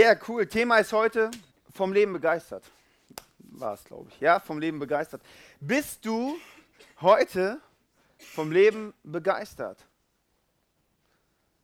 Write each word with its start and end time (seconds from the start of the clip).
Yeah, 0.00 0.18
cool. 0.26 0.46
Thema 0.46 0.78
ist 0.78 0.94
heute 0.94 1.30
vom 1.74 1.92
Leben 1.92 2.14
begeistert. 2.14 2.64
War 3.38 3.74
es, 3.74 3.84
glaube 3.84 4.08
ich. 4.08 4.18
Ja, 4.18 4.40
vom 4.40 4.58
Leben 4.58 4.78
begeistert. 4.78 5.20
Bist 5.60 6.06
du 6.06 6.38
heute 7.02 7.60
vom 8.16 8.50
Leben 8.50 8.94
begeistert? 9.04 9.84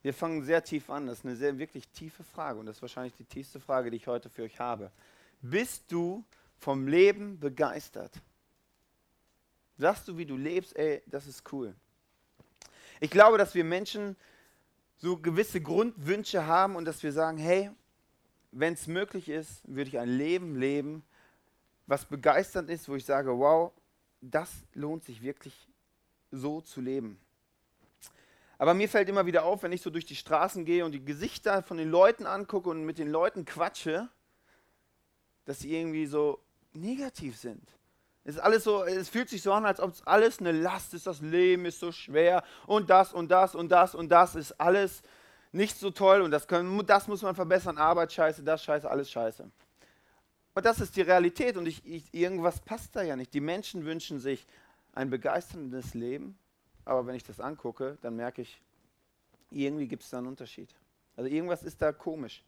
Wir 0.02 0.12
fangen 0.12 0.44
sehr 0.44 0.62
tief 0.62 0.90
an. 0.90 1.06
Das 1.06 1.20
ist 1.20 1.24
eine 1.24 1.34
sehr 1.34 1.56
wirklich 1.56 1.88
tiefe 1.88 2.24
Frage 2.24 2.58
und 2.60 2.66
das 2.66 2.76
ist 2.76 2.82
wahrscheinlich 2.82 3.14
die 3.14 3.24
tiefste 3.24 3.58
Frage, 3.58 3.90
die 3.90 3.96
ich 3.96 4.06
heute 4.06 4.28
für 4.28 4.42
euch 4.42 4.60
habe. 4.60 4.90
Bist 5.40 5.84
du 5.88 6.22
vom 6.58 6.86
Leben 6.86 7.40
begeistert? 7.40 8.12
Sagst 9.78 10.08
du, 10.08 10.18
wie 10.18 10.26
du 10.26 10.36
lebst, 10.36 10.76
ey, 10.76 11.02
das 11.06 11.26
ist 11.26 11.42
cool. 11.54 11.74
Ich 13.00 13.10
glaube, 13.10 13.38
dass 13.38 13.54
wir 13.54 13.64
Menschen 13.64 14.14
so 14.98 15.16
gewisse 15.16 15.62
Grundwünsche 15.62 16.44
haben 16.44 16.76
und 16.76 16.84
dass 16.84 17.02
wir 17.02 17.12
sagen, 17.14 17.38
hey, 17.38 17.70
wenn 18.52 18.74
es 18.74 18.86
möglich 18.86 19.28
ist, 19.28 19.62
würde 19.66 19.88
ich 19.88 19.98
ein 19.98 20.08
Leben 20.08 20.56
leben, 20.56 21.04
was 21.86 22.04
begeisternd 22.04 22.70
ist, 22.70 22.88
wo 22.88 22.96
ich 22.96 23.04
sage, 23.04 23.38
wow, 23.38 23.72
das 24.20 24.50
lohnt 24.74 25.04
sich 25.04 25.22
wirklich 25.22 25.68
so 26.30 26.60
zu 26.60 26.80
leben. 26.80 27.18
Aber 28.58 28.74
mir 28.74 28.88
fällt 28.88 29.08
immer 29.08 29.26
wieder 29.26 29.44
auf, 29.44 29.62
wenn 29.62 29.72
ich 29.72 29.82
so 29.82 29.90
durch 29.90 30.06
die 30.06 30.16
Straßen 30.16 30.64
gehe 30.64 30.84
und 30.84 30.92
die 30.92 31.04
Gesichter 31.04 31.62
von 31.62 31.76
den 31.76 31.90
Leuten 31.90 32.26
angucke 32.26 32.70
und 32.70 32.84
mit 32.84 32.98
den 32.98 33.10
Leuten 33.10 33.44
quatsche, 33.44 34.08
dass 35.44 35.60
sie 35.60 35.76
irgendwie 35.76 36.06
so 36.06 36.40
negativ 36.72 37.36
sind. 37.36 37.62
Es 38.24 38.34
ist 38.36 38.40
alles 38.40 38.64
so, 38.64 38.82
es 38.82 39.08
fühlt 39.08 39.28
sich 39.28 39.42
so 39.42 39.52
an, 39.52 39.66
als 39.66 39.78
ob 39.78 39.92
es 39.92 40.04
alles 40.06 40.40
eine 40.40 40.52
Last 40.52 40.94
ist, 40.94 41.06
das 41.06 41.20
Leben 41.20 41.64
ist 41.64 41.78
so 41.78 41.92
schwer 41.92 42.42
und 42.66 42.90
das 42.90 43.12
und 43.12 43.30
das 43.30 43.54
und 43.54 43.68
das 43.68 43.94
und 43.94 44.08
das 44.08 44.34
ist 44.34 44.52
alles 44.60 45.02
nicht 45.52 45.78
so 45.78 45.90
toll 45.90 46.20
und 46.20 46.30
das, 46.30 46.46
können, 46.46 46.84
das 46.86 47.08
muss 47.08 47.22
man 47.22 47.34
verbessern, 47.34 47.78
Arbeit 47.78 48.12
scheiße, 48.12 48.42
das 48.42 48.62
scheiße, 48.62 48.90
alles 48.90 49.10
scheiße. 49.10 49.50
Und 50.54 50.64
das 50.64 50.80
ist 50.80 50.96
die 50.96 51.02
Realität 51.02 51.56
und 51.56 51.66
ich, 51.66 51.84
ich, 51.86 52.12
irgendwas 52.14 52.60
passt 52.60 52.96
da 52.96 53.02
ja 53.02 53.16
nicht. 53.16 53.34
Die 53.34 53.40
Menschen 53.40 53.84
wünschen 53.84 54.20
sich 54.20 54.46
ein 54.94 55.10
begeisterndes 55.10 55.94
Leben, 55.94 56.38
aber 56.84 57.06
wenn 57.06 57.14
ich 57.14 57.24
das 57.24 57.40
angucke, 57.40 57.98
dann 58.00 58.16
merke 58.16 58.42
ich, 58.42 58.60
irgendwie 59.50 59.86
gibt 59.86 60.02
es 60.02 60.10
da 60.10 60.18
einen 60.18 60.28
Unterschied. 60.28 60.74
Also 61.16 61.30
irgendwas 61.30 61.62
ist 61.62 61.80
da 61.82 61.92
komisch. 61.92 62.42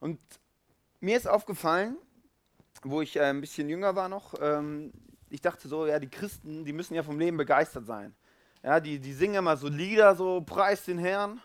Und 0.00 0.18
mir 1.00 1.16
ist 1.16 1.28
aufgefallen, 1.28 1.96
wo 2.82 3.02
ich 3.02 3.16
äh, 3.16 3.24
ein 3.24 3.40
bisschen 3.40 3.68
jünger 3.68 3.94
war 3.94 4.08
noch, 4.08 4.34
ähm, 4.40 4.92
ich 5.30 5.40
dachte 5.40 5.68
so, 5.68 5.86
ja, 5.86 5.98
die 5.98 6.10
Christen, 6.10 6.64
die 6.64 6.72
müssen 6.72 6.94
ja 6.94 7.02
vom 7.02 7.18
Leben 7.18 7.36
begeistert 7.36 7.86
sein. 7.86 8.14
Ja, 8.62 8.80
die, 8.80 8.98
die 8.98 9.12
singen 9.12 9.36
immer 9.36 9.56
so 9.56 9.68
Lieder, 9.68 10.14
so 10.14 10.40
Preis 10.42 10.84
den 10.84 10.98
Herrn. 10.98 11.40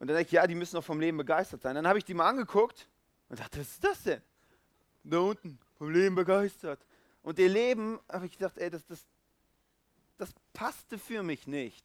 Und 0.00 0.06
dann 0.06 0.16
denke 0.16 0.28
ich, 0.28 0.32
ja, 0.32 0.46
die 0.46 0.54
müssen 0.54 0.76
doch 0.76 0.84
vom 0.84 0.98
Leben 0.98 1.18
begeistert 1.18 1.60
sein. 1.60 1.74
Dann 1.74 1.86
habe 1.86 1.98
ich 1.98 2.06
die 2.06 2.14
mal 2.14 2.26
angeguckt 2.26 2.88
und 3.28 3.38
dachte, 3.38 3.60
was 3.60 3.68
ist 3.68 3.84
das 3.84 4.02
denn? 4.02 4.22
Da 5.04 5.18
unten, 5.18 5.58
vom 5.76 5.90
Leben 5.90 6.14
begeistert. 6.14 6.86
Und 7.22 7.38
ihr 7.38 7.50
Leben, 7.50 8.00
habe 8.08 8.24
ich 8.24 8.32
gedacht, 8.32 8.56
ey, 8.56 8.70
das, 8.70 8.86
das, 8.86 9.06
das 10.16 10.32
passte 10.54 10.96
für 10.96 11.22
mich 11.22 11.46
nicht. 11.46 11.84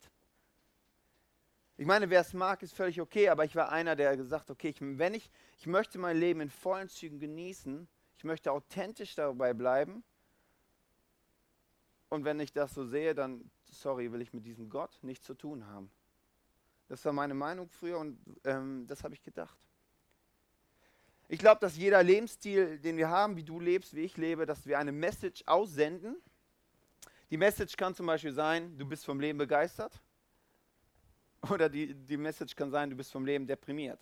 Ich 1.75 1.85
meine, 1.85 2.09
wer 2.09 2.21
es 2.21 2.33
mag, 2.33 2.63
ist 2.63 2.73
völlig 2.73 3.01
okay, 3.01 3.27
aber 3.27 3.43
ich 3.43 3.53
war 3.53 3.69
einer, 3.69 3.97
der 3.97 4.15
gesagt 4.15 4.49
okay, 4.49 4.69
ich, 4.69 4.77
wenn 4.79 5.13
ich, 5.13 5.29
ich 5.57 5.67
möchte 5.67 5.97
mein 5.97 6.15
Leben 6.15 6.39
in 6.39 6.49
vollen 6.49 6.87
Zügen 6.87 7.19
genießen, 7.19 7.85
ich 8.15 8.23
möchte 8.23 8.53
authentisch 8.53 9.15
dabei 9.15 9.53
bleiben. 9.53 10.05
Und 12.07 12.23
wenn 12.23 12.39
ich 12.39 12.53
das 12.53 12.73
so 12.73 12.85
sehe, 12.85 13.13
dann, 13.13 13.51
sorry, 13.69 14.09
will 14.13 14.21
ich 14.21 14.31
mit 14.31 14.45
diesem 14.45 14.69
Gott 14.69 14.99
nichts 15.01 15.25
zu 15.25 15.33
tun 15.33 15.67
haben. 15.67 15.91
Das 16.87 17.03
war 17.05 17.13
meine 17.13 17.33
Meinung 17.33 17.67
früher 17.69 17.97
und 17.97 18.19
ähm, 18.43 18.85
das 18.87 19.03
habe 19.03 19.13
ich 19.13 19.23
gedacht. 19.23 19.57
Ich 21.27 21.39
glaube, 21.39 21.59
dass 21.59 21.75
jeder 21.75 22.03
Lebensstil, 22.03 22.77
den 22.77 22.97
wir 22.97 23.09
haben, 23.09 23.35
wie 23.35 23.43
du 23.43 23.59
lebst, 23.59 23.95
wie 23.95 24.01
ich 24.01 24.15
lebe, 24.17 24.45
dass 24.45 24.67
wir 24.67 24.77
eine 24.77 24.91
Message 24.91 25.43
aussenden. 25.47 26.15
Die 27.31 27.37
Message 27.37 27.75
kann 27.75 27.95
zum 27.95 28.05
Beispiel 28.05 28.33
sein, 28.33 28.77
du 28.77 28.85
bist 28.85 29.03
vom 29.03 29.19
Leben 29.19 29.39
begeistert. 29.39 29.99
Oder 31.49 31.67
die, 31.67 31.95
die 31.95 32.17
Message 32.17 32.55
kann 32.55 32.69
sein, 32.69 32.91
du 32.91 32.95
bist 32.95 33.11
vom 33.11 33.25
Leben 33.25 33.47
deprimiert. 33.47 33.99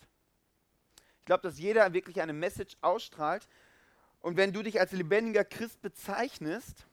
Ich 1.20 1.24
glaube, 1.24 1.42
dass 1.42 1.58
jeder 1.58 1.90
wirklich 1.94 2.20
eine 2.20 2.34
Message 2.34 2.76
ausstrahlt. 2.82 3.48
Und 4.20 4.36
wenn 4.36 4.52
du 4.52 4.62
dich 4.62 4.78
als 4.78 4.92
lebendiger 4.92 5.44
Christ 5.44 5.80
bezeichnest, 5.80 6.86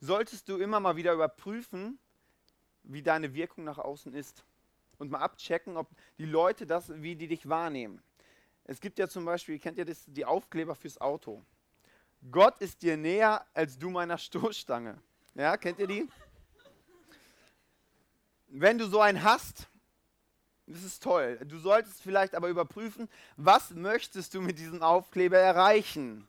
solltest 0.00 0.48
du 0.48 0.56
immer 0.56 0.80
mal 0.80 0.96
wieder 0.96 1.12
überprüfen, 1.12 1.98
wie 2.82 3.02
deine 3.02 3.34
Wirkung 3.34 3.64
nach 3.64 3.78
außen 3.78 4.14
ist 4.14 4.44
und 4.98 5.10
mal 5.10 5.20
abchecken, 5.20 5.76
ob 5.76 5.88
die 6.18 6.24
Leute 6.24 6.66
das, 6.66 6.90
wie 7.02 7.16
die 7.16 7.28
dich 7.28 7.48
wahrnehmen. 7.48 8.02
Es 8.64 8.80
gibt 8.80 8.98
ja 8.98 9.08
zum 9.08 9.24
Beispiel, 9.24 9.58
kennt 9.58 9.78
ihr 9.78 9.84
das, 9.84 10.04
die 10.06 10.24
Aufkleber 10.24 10.74
fürs 10.74 11.00
Auto? 11.00 11.44
Gott 12.30 12.58
ist 12.60 12.82
dir 12.82 12.96
näher 12.96 13.44
als 13.52 13.78
du 13.78 13.90
meiner 13.90 14.16
Stoßstange. 14.16 14.98
Ja, 15.34 15.56
kennt 15.56 15.78
ihr 15.78 15.86
die? 15.86 16.08
Wenn 18.48 18.78
du 18.78 18.86
so 18.86 19.00
einen 19.00 19.22
hast, 19.22 19.68
das 20.66 20.82
ist 20.82 21.02
toll. 21.02 21.38
Du 21.44 21.58
solltest 21.58 22.00
vielleicht 22.00 22.34
aber 22.34 22.48
überprüfen, 22.48 23.08
was 23.36 23.70
möchtest 23.70 24.32
du 24.34 24.40
mit 24.40 24.58
diesem 24.58 24.82
Aufkleber 24.82 25.38
erreichen? 25.38 26.26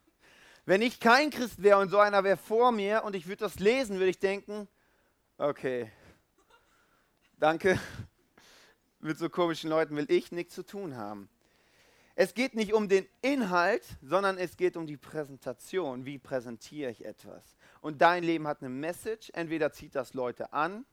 Wenn 0.65 0.81
ich 0.81 0.99
kein 0.99 1.29
Christ 1.29 1.61
wäre 1.61 1.77
und 1.79 1.89
so 1.89 1.99
einer 1.99 2.23
wäre 2.23 2.37
vor 2.37 2.71
mir 2.71 3.03
und 3.03 3.15
ich 3.15 3.27
würde 3.27 3.45
das 3.45 3.59
lesen, 3.59 3.97
würde 3.97 4.09
ich 4.09 4.19
denken, 4.19 4.67
okay, 5.37 5.91
danke, 7.37 7.79
mit 8.99 9.17
so 9.17 9.29
komischen 9.29 9.69
Leuten 9.69 9.95
will 9.95 10.09
ich 10.09 10.31
nichts 10.31 10.55
zu 10.55 10.63
tun 10.63 10.95
haben. 10.95 11.29
Es 12.15 12.33
geht 12.33 12.55
nicht 12.55 12.73
um 12.73 12.87
den 12.87 13.05
Inhalt, 13.21 13.83
sondern 14.01 14.37
es 14.37 14.55
geht 14.55 14.77
um 14.77 14.87
die 14.87 14.95
Präsentation. 14.95 16.05
Wie 16.05 16.17
präsentiere 16.17 16.89
ich 16.89 17.03
etwas? 17.03 17.43
Und 17.81 18.01
dein 18.01 18.23
Leben 18.23 18.47
hat 18.47 18.61
eine 18.61 18.69
Message. 18.69 19.31
Entweder 19.33 19.73
zieht 19.73 19.95
das 19.95 20.13
Leute 20.13 20.53
an 20.53 20.85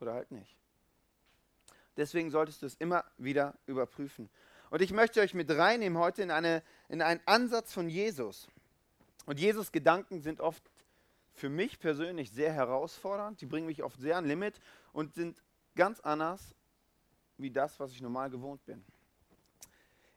oder 0.00 0.14
halt 0.14 0.30
nicht. 0.30 0.56
Deswegen 1.96 2.30
solltest 2.30 2.62
du 2.62 2.66
es 2.66 2.76
immer 2.76 3.04
wieder 3.16 3.58
überprüfen. 3.66 4.30
Und 4.70 4.82
ich 4.82 4.92
möchte 4.92 5.20
euch 5.20 5.34
mit 5.34 5.50
reinnehmen 5.50 5.98
heute 5.98 6.22
in, 6.22 6.30
eine, 6.30 6.62
in 6.88 7.02
einen 7.02 7.20
Ansatz 7.26 7.72
von 7.72 7.88
Jesus. 7.88 8.46
Und 9.26 9.40
Jesus 9.40 9.72
Gedanken 9.72 10.20
sind 10.20 10.40
oft 10.40 10.62
für 11.34 11.48
mich 11.48 11.80
persönlich 11.80 12.30
sehr 12.30 12.52
herausfordernd. 12.52 13.40
Die 13.40 13.46
bringen 13.46 13.66
mich 13.66 13.82
oft 13.82 13.98
sehr 14.00 14.16
an 14.16 14.26
Limit 14.26 14.60
und 14.92 15.14
sind 15.14 15.42
ganz 15.74 15.98
anders 16.00 16.54
wie 17.38 17.50
das, 17.50 17.78
was 17.80 17.92
ich 17.92 18.00
normal 18.00 18.28
gewohnt 18.30 18.64
bin. 18.66 18.84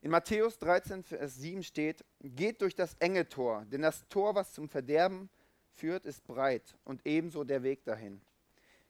In 0.02 0.09
Matthäus 0.09 0.58
13, 0.58 1.04
Vers 1.04 1.38
7 1.38 1.64
steht, 1.64 2.04
geht 2.20 2.62
durch 2.62 2.76
das 2.76 2.96
enge 2.96 3.30
Tor, 3.30 3.66
denn 3.66 3.84
das 3.84 4.08
Tor, 4.09 4.34
was 4.34 4.52
zum 4.54 4.68
Verderben 4.68 5.30
führt, 5.74 6.06
ist 6.06 6.26
breit 6.26 6.76
und 6.84 7.06
ebenso 7.06 7.44
der 7.44 7.62
Weg 7.62 7.84
dahin. 7.84 8.20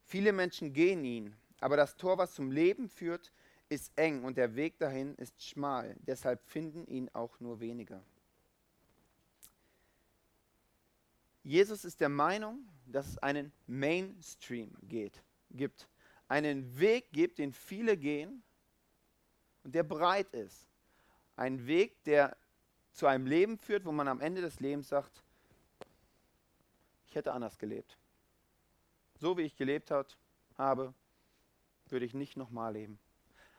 Viele 0.03 0.31
Menschen 0.31 0.71
gehen 0.71 1.03
ihn, 1.03 1.35
aber 1.59 1.75
das 1.75 1.97
Tor, 1.97 2.17
was 2.17 2.33
zum 2.33 2.51
Leben 2.51 2.87
führt, 2.87 3.31
ist 3.67 3.91
eng 3.97 4.23
und 4.23 4.37
der 4.37 4.55
Weg 4.55 4.77
dahin 4.79 5.15
ist 5.15 5.43
schmal. 5.43 5.95
Deshalb 5.99 6.41
finden 6.45 6.87
ihn 6.87 7.09
auch 7.13 7.39
nur 7.39 7.59
wenige. 7.59 8.01
Jesus 11.43 11.85
ist 11.85 11.99
der 12.01 12.09
Meinung, 12.09 12.67
dass 12.85 13.07
es 13.07 13.17
einen 13.17 13.51
Mainstream 13.67 14.71
geht, 14.83 15.23
gibt 15.49 15.87
einen 16.31 16.79
Weg 16.79 17.11
gibt, 17.11 17.39
den 17.39 17.51
viele 17.51 17.97
gehen 17.97 18.41
und 19.65 19.75
der 19.75 19.83
breit 19.83 20.33
ist. 20.33 20.65
Ein 21.35 21.67
Weg, 21.67 22.01
der 22.05 22.37
zu 22.93 23.05
einem 23.05 23.25
Leben 23.25 23.57
führt, 23.57 23.83
wo 23.83 23.91
man 23.91 24.07
am 24.07 24.21
Ende 24.21 24.39
des 24.39 24.61
Lebens 24.61 24.87
sagt, 24.87 25.21
ich 27.07 27.15
hätte 27.15 27.33
anders 27.33 27.57
gelebt. 27.57 27.97
So 29.19 29.37
wie 29.37 29.41
ich 29.41 29.57
gelebt 29.57 29.91
hat, 29.91 30.17
habe, 30.57 30.93
würde 31.89 32.05
ich 32.05 32.13
nicht 32.13 32.37
nochmal 32.37 32.71
leben. 32.73 32.97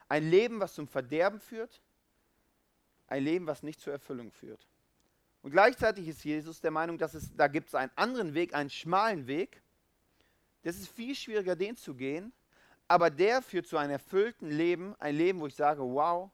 Ein 0.09 0.31
Leben, 0.31 0.59
was 0.59 0.73
zum 0.73 0.89
Verderben 0.89 1.41
führt, 1.41 1.83
ein 3.07 3.23
Leben, 3.23 3.47
was 3.47 3.63
nicht 3.63 3.83
zur 3.83 3.93
Erfüllung 3.93 4.33
führt. 4.33 4.67
Und 5.43 5.51
gleichzeitig 5.51 6.09
ist 6.09 6.25
Jesus 6.25 6.63
der 6.63 6.71
Meinung, 6.71 6.97
dass 6.97 7.13
es, 7.13 7.37
da 7.37 7.49
gibt 7.49 7.69
es 7.69 7.75
einen 7.75 7.93
anderen 7.97 8.33
Weg, 8.33 8.55
einen 8.55 8.71
schmalen 8.71 9.27
Weg. 9.27 9.63
Das 10.63 10.77
ist 10.77 10.89
viel 10.89 11.15
schwieriger, 11.15 11.55
den 11.55 11.77
zu 11.77 11.95
gehen, 11.95 12.33
aber 12.93 13.09
der 13.09 13.41
führt 13.41 13.67
zu 13.67 13.79
einem 13.79 13.93
erfüllten 13.93 14.51
Leben, 14.51 14.95
ein 14.99 15.17
Leben, 15.17 15.41
wo 15.41 15.47
ich 15.47 15.55
sage, 15.55 15.81
wow, 15.81 16.31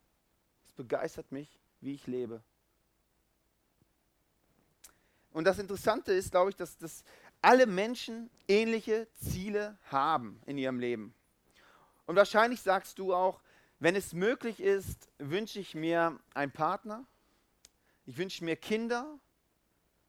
es 0.67 0.73
begeistert 0.73 1.31
mich, 1.31 1.57
wie 1.81 1.95
ich 1.95 2.09
lebe. 2.09 2.43
Und 5.31 5.45
das 5.45 5.61
Interessante 5.61 6.13
ist, 6.13 6.33
glaube 6.33 6.51
ich, 6.51 6.57
dass, 6.57 6.77
dass 6.77 7.05
alle 7.41 7.65
Menschen 7.65 8.29
ähnliche 8.49 9.07
Ziele 9.15 9.79
haben 9.85 10.43
in 10.47 10.59
ihrem 10.59 10.81
Leben. 10.81 11.15
Und 12.07 12.17
wahrscheinlich 12.17 12.61
sagst 12.61 12.99
du 12.99 13.15
auch, 13.15 13.41
wenn 13.79 13.95
es 13.95 14.13
möglich 14.13 14.59
ist, 14.59 15.09
wünsche 15.19 15.61
ich 15.61 15.77
mir 15.77 16.19
einen 16.35 16.51
Partner, 16.51 17.07
ich 18.05 18.17
wünsche 18.17 18.45
mir 18.45 18.57
Kinder. 18.57 19.21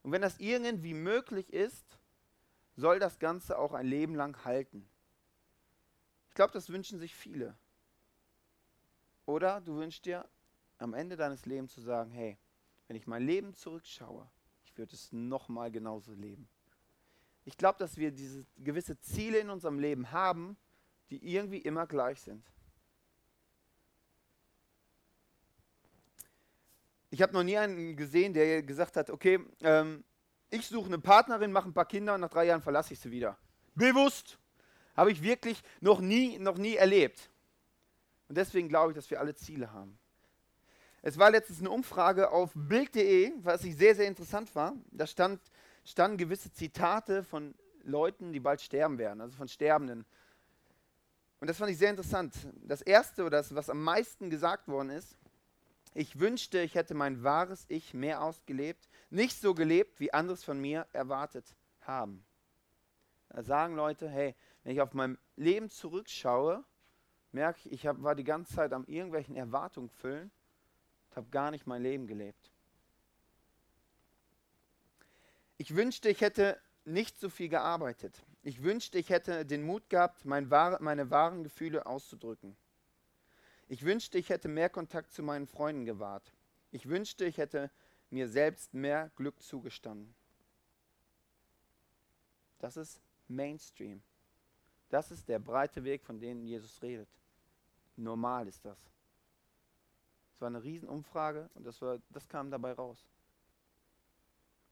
Und 0.01 0.13
wenn 0.13 0.23
das 0.23 0.39
irgendwie 0.39 0.95
möglich 0.95 1.53
ist, 1.53 1.85
soll 2.75 2.97
das 2.97 3.19
Ganze 3.19 3.59
auch 3.59 3.73
ein 3.73 3.85
Leben 3.85 4.15
lang 4.15 4.43
halten 4.45 4.89
glaube, 6.33 6.53
das 6.53 6.69
wünschen 6.69 6.99
sich 6.99 7.15
viele. 7.15 7.57
Oder 9.25 9.61
du 9.61 9.75
wünschst 9.75 10.05
dir 10.05 10.27
am 10.77 10.93
Ende 10.93 11.15
deines 11.15 11.45
Lebens 11.45 11.73
zu 11.73 11.81
sagen, 11.81 12.11
hey, 12.11 12.37
wenn 12.87 12.95
ich 12.95 13.05
mein 13.05 13.25
Leben 13.25 13.53
zurückschaue, 13.53 14.27
ich 14.63 14.77
würde 14.77 14.95
es 14.95 15.11
nochmal 15.11 15.71
genauso 15.71 16.13
leben. 16.13 16.49
Ich 17.45 17.57
glaube, 17.57 17.77
dass 17.79 17.97
wir 17.97 18.11
diese 18.11 18.45
gewisse 18.57 18.99
Ziele 18.99 19.39
in 19.39 19.49
unserem 19.49 19.79
Leben 19.79 20.11
haben, 20.11 20.57
die 21.09 21.33
irgendwie 21.33 21.59
immer 21.59 21.87
gleich 21.87 22.21
sind. 22.21 22.43
Ich 27.11 27.21
habe 27.21 27.33
noch 27.33 27.43
nie 27.43 27.57
einen 27.57 27.95
gesehen, 27.95 28.33
der 28.33 28.61
gesagt 28.61 28.95
hat, 28.95 29.09
okay, 29.09 29.39
ähm, 29.61 30.03
ich 30.51 30.67
suche 30.67 30.87
eine 30.87 30.99
Partnerin, 30.99 31.51
mache 31.51 31.69
ein 31.69 31.73
paar 31.73 31.85
Kinder 31.85 32.15
und 32.15 32.21
nach 32.21 32.29
drei 32.29 32.45
Jahren 32.45 32.61
verlasse 32.61 32.93
ich 32.93 32.99
sie 32.99 33.11
wieder. 33.11 33.37
Bewusst. 33.75 34.39
Habe 34.95 35.11
ich 35.11 35.23
wirklich 35.23 35.61
noch 35.81 36.01
nie, 36.01 36.37
noch 36.39 36.57
nie 36.57 36.75
erlebt. 36.75 37.29
Und 38.27 38.37
deswegen 38.37 38.69
glaube 38.69 38.91
ich, 38.91 38.95
dass 38.95 39.09
wir 39.09 39.19
alle 39.19 39.35
Ziele 39.35 39.71
haben. 39.71 39.97
Es 41.01 41.17
war 41.17 41.31
letztens 41.31 41.59
eine 41.59 41.71
Umfrage 41.71 42.29
auf 42.31 42.51
Bild.de, 42.53 43.31
was 43.41 43.63
ich 43.63 43.75
sehr, 43.77 43.95
sehr 43.95 44.07
interessant 44.07 44.53
war. 44.55 44.75
Da 44.91 45.07
stand, 45.07 45.39
standen 45.85 46.17
gewisse 46.17 46.51
Zitate 46.51 47.23
von 47.23 47.55
Leuten, 47.83 48.33
die 48.33 48.39
bald 48.39 48.61
sterben 48.61 48.97
werden, 48.97 49.21
also 49.21 49.37
von 49.37 49.47
Sterbenden. 49.47 50.05
Und 51.39 51.47
das 51.47 51.57
fand 51.57 51.71
ich 51.71 51.77
sehr 51.77 51.89
interessant. 51.89 52.33
Das 52.61 52.81
erste 52.81 53.21
oder 53.21 53.37
das, 53.37 53.55
was 53.55 53.69
am 53.69 53.81
meisten 53.81 54.29
gesagt 54.29 54.67
worden 54.67 54.89
ist, 54.89 55.17
ich 55.93 56.19
wünschte, 56.19 56.59
ich 56.59 56.75
hätte 56.75 56.93
mein 56.93 57.23
wahres 57.23 57.65
Ich 57.67 57.93
mehr 57.93 58.21
ausgelebt, 58.21 58.89
nicht 59.09 59.39
so 59.39 59.53
gelebt, 59.53 59.99
wie 59.99 60.13
anderes 60.13 60.43
von 60.43 60.59
mir 60.59 60.85
erwartet 60.93 61.55
haben. 61.81 62.23
Da 63.29 63.41
sagen 63.41 63.75
Leute, 63.75 64.09
hey, 64.09 64.35
wenn 64.63 64.73
ich 64.73 64.81
auf 64.81 64.93
mein 64.93 65.17
Leben 65.35 65.69
zurückschaue, 65.69 66.63
merke 67.31 67.59
ich, 67.65 67.71
ich 67.71 67.87
hab, 67.87 68.01
war 68.01 68.15
die 68.15 68.23
ganze 68.23 68.55
Zeit 68.55 68.73
am 68.73 68.85
irgendwelchen 68.85 69.35
Erwartungen 69.35 69.89
füllen 69.89 70.31
und 71.09 71.15
habe 71.15 71.29
gar 71.29 71.51
nicht 71.51 71.67
mein 71.67 71.81
Leben 71.81 72.07
gelebt. 72.07 72.51
Ich 75.57 75.75
wünschte, 75.75 76.09
ich 76.09 76.21
hätte 76.21 76.59
nicht 76.85 77.19
so 77.19 77.29
viel 77.29 77.49
gearbeitet. 77.49 78.23
Ich 78.43 78.63
wünschte, 78.63 78.97
ich 78.97 79.09
hätte 79.09 79.45
den 79.45 79.63
Mut 79.63 79.89
gehabt, 79.89 80.25
mein 80.25 80.47
meine 80.47 81.09
wahren 81.09 81.43
Gefühle 81.43 81.85
auszudrücken. 81.85 82.55
Ich 83.67 83.83
wünschte, 83.83 84.17
ich 84.17 84.29
hätte 84.29 84.47
mehr 84.47 84.69
Kontakt 84.69 85.11
zu 85.11 85.21
meinen 85.21 85.45
Freunden 85.45 85.85
gewahrt. 85.85 86.33
Ich 86.71 86.87
wünschte, 86.87 87.25
ich 87.25 87.37
hätte 87.37 87.69
mir 88.09 88.27
selbst 88.27 88.73
mehr 88.73 89.11
Glück 89.15 89.41
zugestanden. 89.41 90.15
Das 92.59 92.77
ist 92.77 93.01
Mainstream. 93.27 94.01
Das 94.89 95.11
ist 95.11 95.27
der 95.27 95.39
breite 95.39 95.83
Weg, 95.83 96.03
von 96.03 96.19
dem 96.19 96.43
Jesus 96.43 96.81
redet. 96.81 97.09
Normal 97.95 98.47
ist 98.47 98.63
das. 98.65 98.77
Es 100.33 100.41
war 100.41 100.47
eine 100.47 100.63
Riesenumfrage 100.63 101.49
und 101.53 101.65
das, 101.65 101.81
war, 101.81 101.99
das 102.09 102.27
kam 102.27 102.49
dabei 102.49 102.73
raus. 102.73 103.05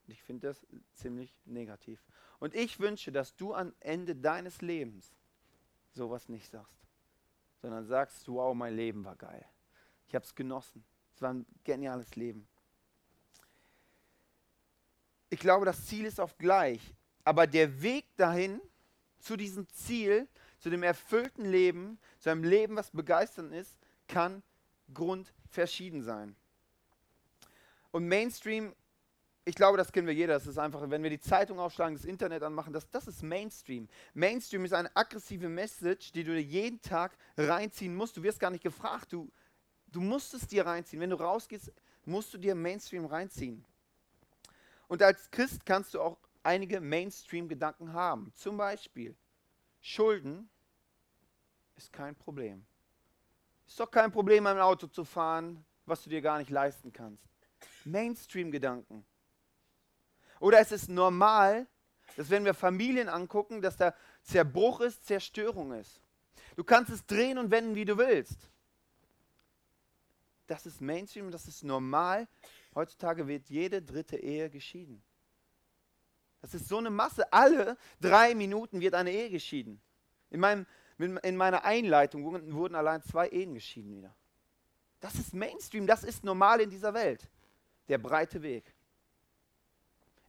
Ich 0.08 0.24
finde 0.24 0.48
das 0.48 0.66
ziemlich 0.94 1.36
negativ. 1.46 2.02
Und 2.40 2.56
ich 2.56 2.80
wünsche, 2.80 3.12
dass 3.12 3.36
du 3.36 3.54
am 3.54 3.74
Ende 3.80 4.16
deines 4.16 4.62
Lebens 4.62 5.12
sowas 5.92 6.30
nicht 6.30 6.50
sagst 6.50 6.78
sondern 7.62 7.86
sagst, 7.86 8.28
wow, 8.28 8.54
mein 8.56 8.76
Leben 8.76 9.04
war 9.04 9.16
geil. 9.16 9.46
Ich 10.08 10.16
habe 10.16 10.24
es 10.24 10.34
genossen. 10.34 10.84
Es 11.16 11.22
war 11.22 11.34
ein 11.34 11.46
geniales 11.64 12.16
Leben. 12.16 12.48
Ich 15.30 15.40
glaube, 15.40 15.66
das 15.66 15.86
Ziel 15.86 16.06
ist 16.06 16.20
oft 16.20 16.38
gleich, 16.40 16.80
aber 17.24 17.48
der 17.48 17.82
Weg 17.82 18.06
dahin, 18.16 18.62
zu 19.20 19.36
diesem 19.36 19.68
Ziel, 19.70 20.28
zu 20.60 20.70
dem 20.70 20.84
erfüllten 20.84 21.46
Leben, 21.46 22.00
zu 22.20 22.30
einem 22.30 22.44
Leben, 22.44 22.76
was 22.76 22.92
begeisternd 22.92 23.54
ist, 23.54 23.78
kann 24.08 24.44
grundverschieden 24.94 26.04
sein. 26.04 26.36
Und 27.92 28.08
Mainstream 28.08 28.74
ich 29.48 29.56
glaube, 29.56 29.78
das 29.78 29.94
kennen 29.94 30.08
wir 30.08 30.14
jeder. 30.14 30.34
Das 30.34 30.46
ist 30.46 30.58
einfach, 30.58 30.90
wenn 30.90 31.04
wir 31.04 31.10
die 31.10 31.22
Zeitung 31.22 31.58
aufschlagen, 31.58 31.96
das 31.96 32.04
Internet 32.04 32.44
anmachen, 32.44 32.74
das, 32.74 32.90
das 32.90 33.08
ist 33.08 33.24
Mainstream. 33.24 33.88
Mainstream 34.14 34.66
ist 34.66 34.74
eine 34.74 34.94
aggressive 34.94 35.48
Message, 35.48 36.12
die 36.12 36.26
du 36.26 36.34
dir 36.34 36.42
jeden 36.42 36.82
Tag 36.82 37.18
reinziehen 37.38 37.96
musst. 37.96 38.18
Du 38.18 38.24
wirst 38.24 38.42
gar 38.42 38.52
nicht 38.52 38.64
gefragt, 38.64 39.14
du, 39.14 39.32
du 39.88 40.02
musst 40.02 40.34
es 40.34 40.48
dir 40.48 40.66
reinziehen. 40.66 41.02
Wenn 41.02 41.12
du 41.12 41.16
rausgehst, 41.16 41.72
musst 42.04 42.34
du 42.34 42.38
dir 42.38 42.56
Mainstream 42.56 43.06
reinziehen. 43.06 43.64
Und 44.90 45.02
als 45.02 45.32
Christ 45.32 45.66
kannst 45.66 45.94
du 45.94 46.02
auch 46.02 46.18
einige 46.48 46.80
Mainstream-Gedanken 46.80 47.92
haben. 47.92 48.32
Zum 48.34 48.56
Beispiel, 48.56 49.16
Schulden 49.82 50.50
ist 51.76 51.92
kein 51.92 52.16
Problem. 52.16 52.66
Ist 53.68 53.78
doch 53.80 53.92
kein 53.92 54.14
Problem, 54.14 54.48
ein 54.48 54.60
Auto 54.60 54.88
zu 54.88 55.04
fahren, 55.04 55.66
was 55.86 56.04
du 56.04 56.10
dir 56.10 56.22
gar 56.22 56.38
nicht 56.38 56.50
leisten 56.50 56.94
kannst. 56.94 57.28
Mainstream-Gedanken. 57.84 59.06
Oder 60.40 60.62
ist 60.62 60.72
es 60.72 60.88
normal, 60.88 61.68
dass 62.16 62.30
wenn 62.30 62.46
wir 62.46 62.54
Familien 62.54 63.10
angucken, 63.10 63.62
dass 63.62 63.76
da 63.76 63.94
Zerbruch 64.24 64.80
ist, 64.80 65.06
Zerstörung 65.06 65.74
ist? 65.74 66.00
Du 66.56 66.64
kannst 66.64 66.92
es 66.92 67.06
drehen 67.06 67.38
und 67.38 67.52
wenden, 67.52 67.76
wie 67.76 67.86
du 67.86 67.98
willst. 67.98 68.50
Das 70.48 70.66
ist 70.66 70.80
Mainstream, 70.80 71.30
das 71.30 71.46
ist 71.46 71.64
normal. 71.64 72.26
Heutzutage 72.74 73.28
wird 73.28 73.50
jede 73.50 73.82
dritte 73.82 74.16
Ehe 74.16 74.50
geschieden. 74.50 75.04
Das 76.52 76.62
ist 76.62 76.70
so 76.70 76.78
eine 76.78 76.90
Masse. 76.90 77.32
Alle 77.34 77.78
drei 78.00 78.34
Minuten 78.34 78.80
wird 78.80 78.94
eine 78.94 79.12
Ehe 79.12 79.30
geschieden. 79.30 79.82
In, 80.30 80.40
meinem, 80.40 80.66
in 80.98 81.36
meiner 81.36 81.66
Einleitung 81.66 82.24
wurden 82.54 82.76
allein 82.76 83.04
zwei 83.04 83.28
Ehen 83.28 83.54
geschieden 83.54 83.94
wieder. 83.98 84.16
Das 85.02 85.16
ist 85.16 85.34
Mainstream, 85.34 85.86
das 85.86 86.06
ist 86.06 86.24
normal 86.24 86.62
in 86.62 86.70
dieser 86.70 86.94
Welt. 86.94 87.30
Der 87.90 87.98
breite 87.98 88.42
Weg. 88.42 88.74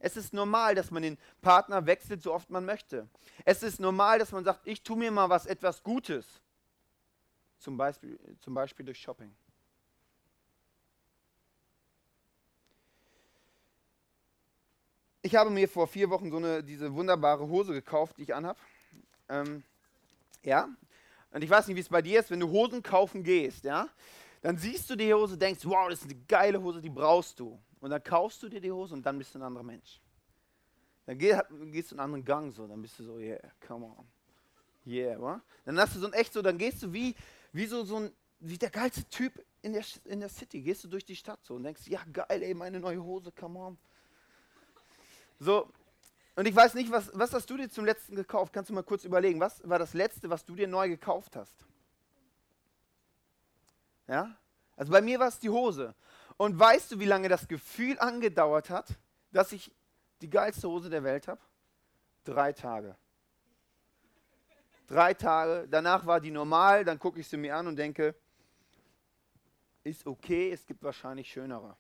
Es 0.00 0.16
ist 0.16 0.32
normal, 0.32 0.74
dass 0.74 0.90
man 0.90 1.04
den 1.04 1.18
Partner 1.40 1.86
wechselt, 1.86 2.22
so 2.22 2.34
oft 2.34 2.50
man 2.50 2.64
möchte. 2.64 3.08
Es 3.44 3.62
ist 3.62 3.78
normal, 3.78 4.18
dass 4.18 4.32
man 4.32 4.44
sagt, 4.44 4.66
ich 4.66 4.82
tue 4.82 4.96
mir 4.96 5.12
mal 5.12 5.28
was 5.28 5.46
etwas 5.46 5.82
Gutes. 5.84 6.40
Zum 7.58 7.76
Beispiel, 7.76 8.18
zum 8.40 8.54
Beispiel 8.54 8.86
durch 8.86 9.00
Shopping. 9.00 9.32
Ich 15.22 15.34
habe 15.34 15.50
mir 15.50 15.68
vor 15.68 15.86
vier 15.88 16.10
Wochen 16.10 16.30
so 16.30 16.37
eine, 16.37 16.62
diese 16.62 16.94
wunderbare 16.94 17.48
Hose 17.48 17.72
gekauft, 17.72 18.18
die 18.18 18.22
ich 18.22 18.34
anhabe. 18.34 18.58
Ähm, 19.28 19.64
ja. 20.44 20.68
Und 21.32 21.42
ich 21.42 21.50
weiß 21.50 21.66
nicht, 21.66 21.76
wie 21.76 21.80
es 21.80 21.88
bei 21.88 22.02
dir 22.02 22.20
ist, 22.20 22.30
wenn 22.30 22.40
du 22.40 22.48
Hosen 22.48 22.82
kaufen 22.82 23.22
gehst, 23.22 23.64
ja, 23.64 23.88
dann 24.40 24.56
siehst 24.56 24.88
du 24.88 24.96
die 24.96 25.12
Hose, 25.12 25.37
denkst, 25.37 25.64
wow, 25.64 25.88
das 25.88 26.00
ist 26.00 26.04
eine 26.10 26.20
geile 26.26 26.62
Hose, 26.62 26.80
die 26.80 26.88
brauchst 26.88 27.38
du. 27.40 27.58
Und 27.80 27.90
dann 27.90 28.02
kaufst 28.02 28.42
du 28.42 28.48
dir 28.48 28.60
die 28.60 28.70
Hose 28.70 28.94
und 28.94 29.04
dann 29.04 29.18
bist 29.18 29.34
du 29.34 29.38
ein 29.38 29.42
anderer 29.42 29.64
Mensch. 29.64 30.00
Dann 31.06 31.18
geh, 31.18 31.37
gehst 31.72 31.90
du 31.90 31.96
einen 31.96 32.00
anderen 32.00 32.25
Gang 32.25 32.52
so, 32.52 32.66
dann 32.66 32.80
bist 32.80 32.98
du 32.98 33.04
so, 33.04 33.18
yeah, 33.18 33.40
come 33.66 33.87
on. 33.87 34.06
Yeah, 34.87 35.20
wa? 35.20 35.42
Dann 35.64 35.78
hast 35.78 35.96
du 35.96 36.00
so 36.00 36.06
ein 36.06 36.12
echt 36.12 36.32
so, 36.32 36.40
dann 36.40 36.56
gehst 36.56 36.82
du 36.82 36.92
wie, 36.92 37.14
wie 37.52 37.66
so, 37.66 37.84
so 37.84 37.96
ein, 37.96 38.12
wie 38.40 38.56
der 38.56 38.70
geilste 38.70 39.04
Typ 39.04 39.44
in 39.62 39.72
der, 39.72 39.84
in 40.04 40.20
der 40.20 40.28
City. 40.28 40.62
Gehst 40.62 40.84
du 40.84 40.88
durch 40.88 41.04
die 41.04 41.16
Stadt 41.16 41.40
so 41.42 41.54
und 41.54 41.64
denkst, 41.64 41.87
ja 41.88 42.00
geil, 42.12 42.42
ey, 42.42 42.54
meine 42.54 42.80
neue 42.80 43.02
Hose, 43.02 43.32
come 43.32 43.58
on. 43.58 43.78
So, 45.38 45.71
und 46.38 46.47
ich 46.47 46.54
weiß 46.54 46.75
nicht, 46.75 46.92
was, 46.92 47.11
was 47.14 47.33
hast 47.33 47.50
du 47.50 47.57
dir 47.57 47.68
zum 47.68 47.85
letzten 47.85 48.14
gekauft? 48.14 48.52
Kannst 48.52 48.71
du 48.71 48.75
mal 48.75 48.85
kurz 48.85 49.04
überlegen, 49.04 49.40
was 49.40 49.66
war 49.68 49.78
das 49.78 49.95
letzte, 49.95 50.30
was 50.30 50.45
du 50.45 50.54
dir 50.54 50.68
neu 50.68 50.88
gekauft 50.88 51.35
hast? 51.35 51.66
Ja? 54.07 54.37
Also 54.76 54.92
bei 54.92 55.00
mir 55.00 55.18
war 55.18 55.28
es 55.28 55.38
die 55.38 55.50
Hose. 55.50 55.95
Und 56.37 56.57
weißt 56.57 56.92
du, 56.92 57.00
wie 57.00 57.07
lange 57.07 57.28
das 57.28 57.49
Gefühl 57.49 57.99
angedauert 57.99 58.71
hat, 58.71 58.87
dass 59.33 59.50
ich 59.50 59.75
die 60.21 60.30
geilste 60.30 60.68
Hose 60.68 60.88
der 60.88 61.02
Welt 61.02 61.26
habe? 61.26 61.40
Drei 62.25 62.52
Tage. 62.52 62.95
Drei 64.87 65.14
Tage. 65.14 65.66
Danach 65.68 66.07
war 66.07 66.21
die 66.21 66.30
normal. 66.30 66.85
Dann 66.85 66.99
gucke 66.99 67.18
ich 67.18 67.26
sie 67.26 67.37
mir 67.37 67.57
an 67.57 67.66
und 67.66 67.76
denke, 67.76 68.14
ist 69.83 70.07
okay, 70.07 70.52
es 70.52 70.64
gibt 70.64 70.83
wahrscheinlich 70.85 71.28
schönere. 71.28 71.76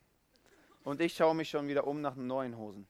Und 0.82 1.00
ich 1.00 1.14
schaue 1.14 1.36
mich 1.36 1.48
schon 1.48 1.68
wieder 1.68 1.86
um 1.86 2.00
nach 2.00 2.16
neuen 2.16 2.56
Hosen. 2.56 2.88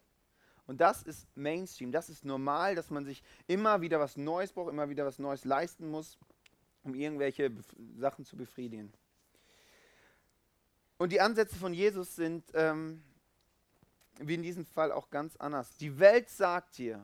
Und 0.68 0.82
das 0.82 1.02
ist 1.02 1.26
Mainstream, 1.34 1.90
das 1.90 2.10
ist 2.10 2.26
normal, 2.26 2.74
dass 2.74 2.90
man 2.90 3.06
sich 3.06 3.22
immer 3.46 3.80
wieder 3.80 3.98
was 3.98 4.18
Neues 4.18 4.52
braucht, 4.52 4.70
immer 4.70 4.90
wieder 4.90 5.06
was 5.06 5.18
Neues 5.18 5.46
leisten 5.46 5.90
muss, 5.90 6.18
um 6.84 6.94
irgendwelche 6.94 7.50
Sachen 7.96 8.26
zu 8.26 8.36
befriedigen. 8.36 8.92
Und 10.98 11.10
die 11.10 11.22
Ansätze 11.22 11.56
von 11.56 11.72
Jesus 11.72 12.14
sind, 12.14 12.44
ähm, 12.52 13.02
wie 14.18 14.34
in 14.34 14.42
diesem 14.42 14.66
Fall, 14.66 14.92
auch 14.92 15.08
ganz 15.08 15.36
anders. 15.36 15.74
Die 15.78 15.98
Welt 15.98 16.28
sagt 16.28 16.76
dir, 16.76 17.02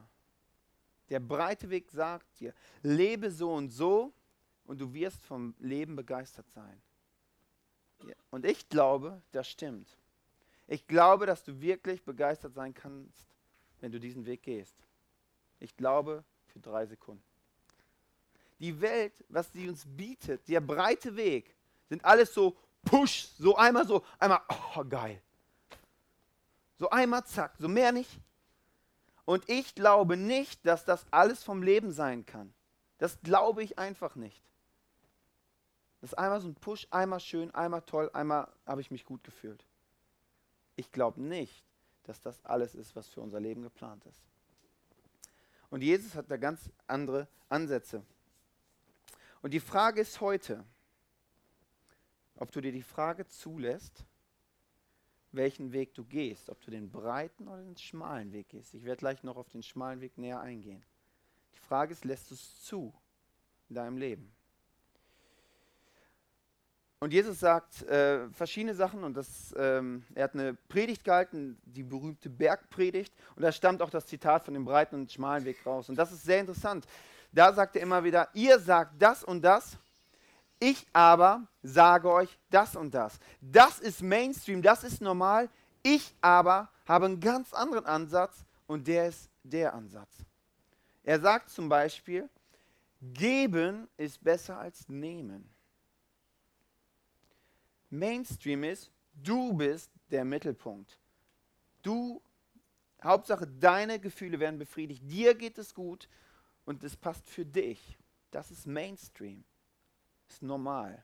der 1.09 1.21
breite 1.21 1.71
Weg 1.71 1.90
sagt 1.90 2.40
dir, 2.40 2.52
lebe 2.83 3.30
so 3.30 3.50
und 3.54 3.71
so 3.71 4.12
und 4.66 4.78
du 4.78 4.92
wirst 4.92 5.25
vom 5.25 5.54
Leben 5.59 5.97
begeistert 5.97 6.50
sein. 6.50 6.83
Und 8.30 8.44
ich 8.44 8.68
glaube, 8.68 9.23
das 9.33 9.49
stimmt. 9.49 9.97
Ich 10.66 10.87
glaube, 10.87 11.25
dass 11.25 11.44
du 11.44 11.62
wirklich 11.62 12.04
begeistert 12.04 12.52
sein 12.52 12.75
kannst, 12.75 13.33
wenn 13.81 13.93
du 13.93 14.00
diesen 14.00 14.25
Weg 14.26 14.43
gehst. 14.43 14.75
Ich 15.61 15.76
glaube, 15.76 16.25
für 16.47 16.61
drei 16.61 16.87
Sekunden. 16.87 17.23
Die 18.59 18.81
Welt, 18.81 19.12
was 19.28 19.52
sie 19.52 19.69
uns 19.69 19.85
bietet, 19.85 20.49
der 20.49 20.61
breite 20.61 21.14
Weg, 21.16 21.54
sind 21.88 22.04
alles 22.04 22.33
so 22.33 22.57
Push, 22.85 23.28
so 23.38 23.57
einmal 23.57 23.87
so, 23.87 24.04
einmal, 24.19 24.40
oh 24.76 24.85
geil. 24.85 25.21
So 26.78 26.90
einmal 26.90 27.25
zack, 27.25 27.54
so 27.59 27.69
mehr 27.69 27.93
nicht. 27.93 28.21
Und 29.25 29.49
ich 29.49 29.75
glaube 29.75 30.16
nicht, 30.16 30.64
dass 30.66 30.85
das 30.85 31.07
alles 31.11 31.43
vom 31.43 31.62
Leben 31.62 31.93
sein 31.93 32.26
kann. 32.26 32.52
Das 32.99 33.21
glaube 33.23 33.62
ich 33.62 33.78
einfach 33.78 34.16
nicht. 34.16 34.43
Das 36.00 36.12
ist 36.12 36.19
einmal 36.19 36.40
so 36.40 36.49
ein 36.49 36.54
Push, 36.54 36.87
einmal 36.90 37.21
schön, 37.21 37.50
einmal 37.54 37.83
toll, 37.83 38.11
einmal 38.12 38.52
habe 38.66 38.83
ich 38.83 38.90
mich 38.90 39.07
gut 39.07 39.25
gefühlt. 39.25 39.64
Ich 40.76 40.93
glaube 40.93 41.23
nicht, 41.23 41.64
dass 42.04 42.20
das 42.20 42.44
alles 42.44 42.75
ist, 42.75 42.94
was 42.94 43.08
für 43.08 43.20
unser 43.20 43.40
Leben 43.40 43.62
geplant 43.62 44.04
ist. 44.06 44.20
Und 45.70 45.82
Jesus 45.82 46.14
hat 46.14 46.30
da 46.30 46.37
ganz 46.37 46.70
andere 46.87 47.26
Ansätze. 47.49 48.04
Und 49.42 49.52
die 49.52 49.61
Frage 49.61 50.00
ist 50.00 50.20
heute, 50.20 50.64
ob 52.37 52.52
du 52.52 52.61
dir 52.61 52.73
die 52.73 52.82
Frage 52.82 53.26
zulässt, 53.26 54.04
welchen 55.32 55.73
Weg 55.73 55.94
du 55.94 56.04
gehst, 56.04 56.49
ob 56.49 56.61
du 56.61 56.70
den 56.70 56.90
breiten 56.90 57.49
oder 57.49 57.62
den 57.62 57.76
schmalen 57.76 58.32
Weg 58.32 58.49
gehst. 58.49 58.75
Ich 58.75 58.84
werde 58.84 59.00
gleich 59.00 59.23
noch 59.23 59.37
auf 59.37 59.49
den 59.49 59.62
schmalen 59.62 60.00
Weg 60.00 60.16
näher 60.16 60.40
eingehen. 60.40 60.84
Die 61.54 61.58
Frage 61.58 61.92
ist, 61.92 62.04
lässt 62.04 62.30
du 62.30 62.34
es 62.34 62.62
zu 62.62 62.94
in 63.68 63.75
deinem 63.76 63.96
Leben? 63.96 64.33
Und 67.04 67.12
Jesus 67.12 67.38
sagt 67.38 67.82
äh, 67.82 68.30
verschiedene 68.30 68.75
Sachen 68.75 69.04
und 69.04 69.14
das, 69.14 69.54
ähm, 69.58 70.06
er 70.14 70.25
hat 70.25 70.32
eine 70.32 70.54
Predigt 70.54 71.04
gehalten, 71.04 71.58
die 71.66 71.82
berühmte 71.82 72.30
Bergpredigt 72.30 73.12
und 73.37 73.42
da 73.42 73.52
stammt 73.52 73.82
auch 73.82 73.90
das 73.90 74.06
Zitat 74.06 74.42
von 74.42 74.54
dem 74.54 74.64
breiten 74.64 74.94
und 74.94 75.12
schmalen 75.12 75.44
Weg 75.44 75.66
raus. 75.66 75.90
Und 75.90 75.96
das 75.96 76.12
ist 76.12 76.25
sehr 76.25 76.40
interessant. 76.40 76.87
Da 77.30 77.52
sagt 77.52 77.76
er 77.76 77.82
immer 77.82 78.02
wieder, 78.04 78.30
ihr 78.32 78.58
sagt 78.58 78.94
das 79.02 79.23
und 79.23 79.42
das 79.42 79.76
ich 80.58 80.87
aber 80.94 81.46
sage 81.62 82.11
euch 82.11 82.38
das 82.49 82.75
und 82.75 82.94
das. 82.94 83.18
Das 83.42 83.80
ist 83.80 84.02
Mainstream, 84.02 84.62
das 84.62 84.82
ist 84.82 85.02
normal. 85.02 85.50
Ich 85.82 86.14
aber 86.23 86.70
habe 86.88 87.04
einen 87.04 87.20
ganz 87.20 87.52
anderen 87.52 87.84
Ansatz 87.84 88.46
und 88.66 88.88
der 88.88 89.08
ist 89.08 89.28
der 89.42 89.75
Ansatz. 89.75 90.25
Er 91.02 91.20
sagt 91.20 91.50
zum 91.50 91.68
Beispiel, 91.68 92.30
geben 93.02 93.88
ist 93.99 94.25
besser 94.25 94.56
als 94.56 94.88
nehmen. 94.88 95.53
Mainstream 97.98 98.64
ist, 98.64 98.90
du 99.14 99.52
bist 99.54 99.90
der 100.10 100.24
Mittelpunkt. 100.24 100.98
Du, 101.82 102.22
Hauptsache 103.02 103.46
deine 103.46 103.98
Gefühle 103.98 104.40
werden 104.40 104.58
befriedigt, 104.58 105.02
dir 105.04 105.34
geht 105.34 105.58
es 105.58 105.74
gut 105.74 106.08
und 106.64 106.82
es 106.82 106.96
passt 106.96 107.28
für 107.28 107.44
dich. 107.44 107.98
Das 108.30 108.50
ist 108.50 108.66
Mainstream 108.66 109.44
ist 110.28 110.42
normal. 110.42 111.02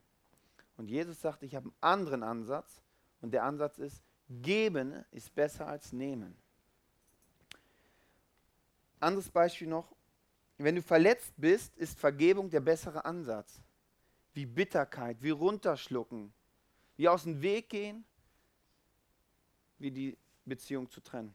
Und 0.76 0.88
Jesus 0.88 1.20
sagt, 1.20 1.42
ich 1.42 1.54
habe 1.54 1.66
einen 1.66 1.76
anderen 1.80 2.22
Ansatz 2.22 2.82
und 3.20 3.32
der 3.32 3.44
Ansatz 3.44 3.78
ist, 3.78 4.02
geben 4.28 5.04
ist 5.10 5.34
besser 5.34 5.66
als 5.66 5.92
nehmen. 5.92 6.36
Anderes 8.98 9.30
Beispiel 9.30 9.68
noch, 9.68 9.94
wenn 10.58 10.74
du 10.74 10.82
verletzt 10.82 11.32
bist, 11.36 11.76
ist 11.76 11.98
Vergebung 11.98 12.50
der 12.50 12.60
bessere 12.60 13.04
Ansatz. 13.04 13.60
Wie 14.34 14.46
Bitterkeit, 14.46 15.16
wie 15.22 15.30
runterschlucken, 15.30 16.32
wie 17.00 17.08
aus 17.08 17.22
dem 17.22 17.40
Weg 17.40 17.70
gehen, 17.70 18.04
wie 19.78 19.90
die 19.90 20.18
Beziehung 20.44 20.90
zu 20.90 21.00
trennen. 21.00 21.34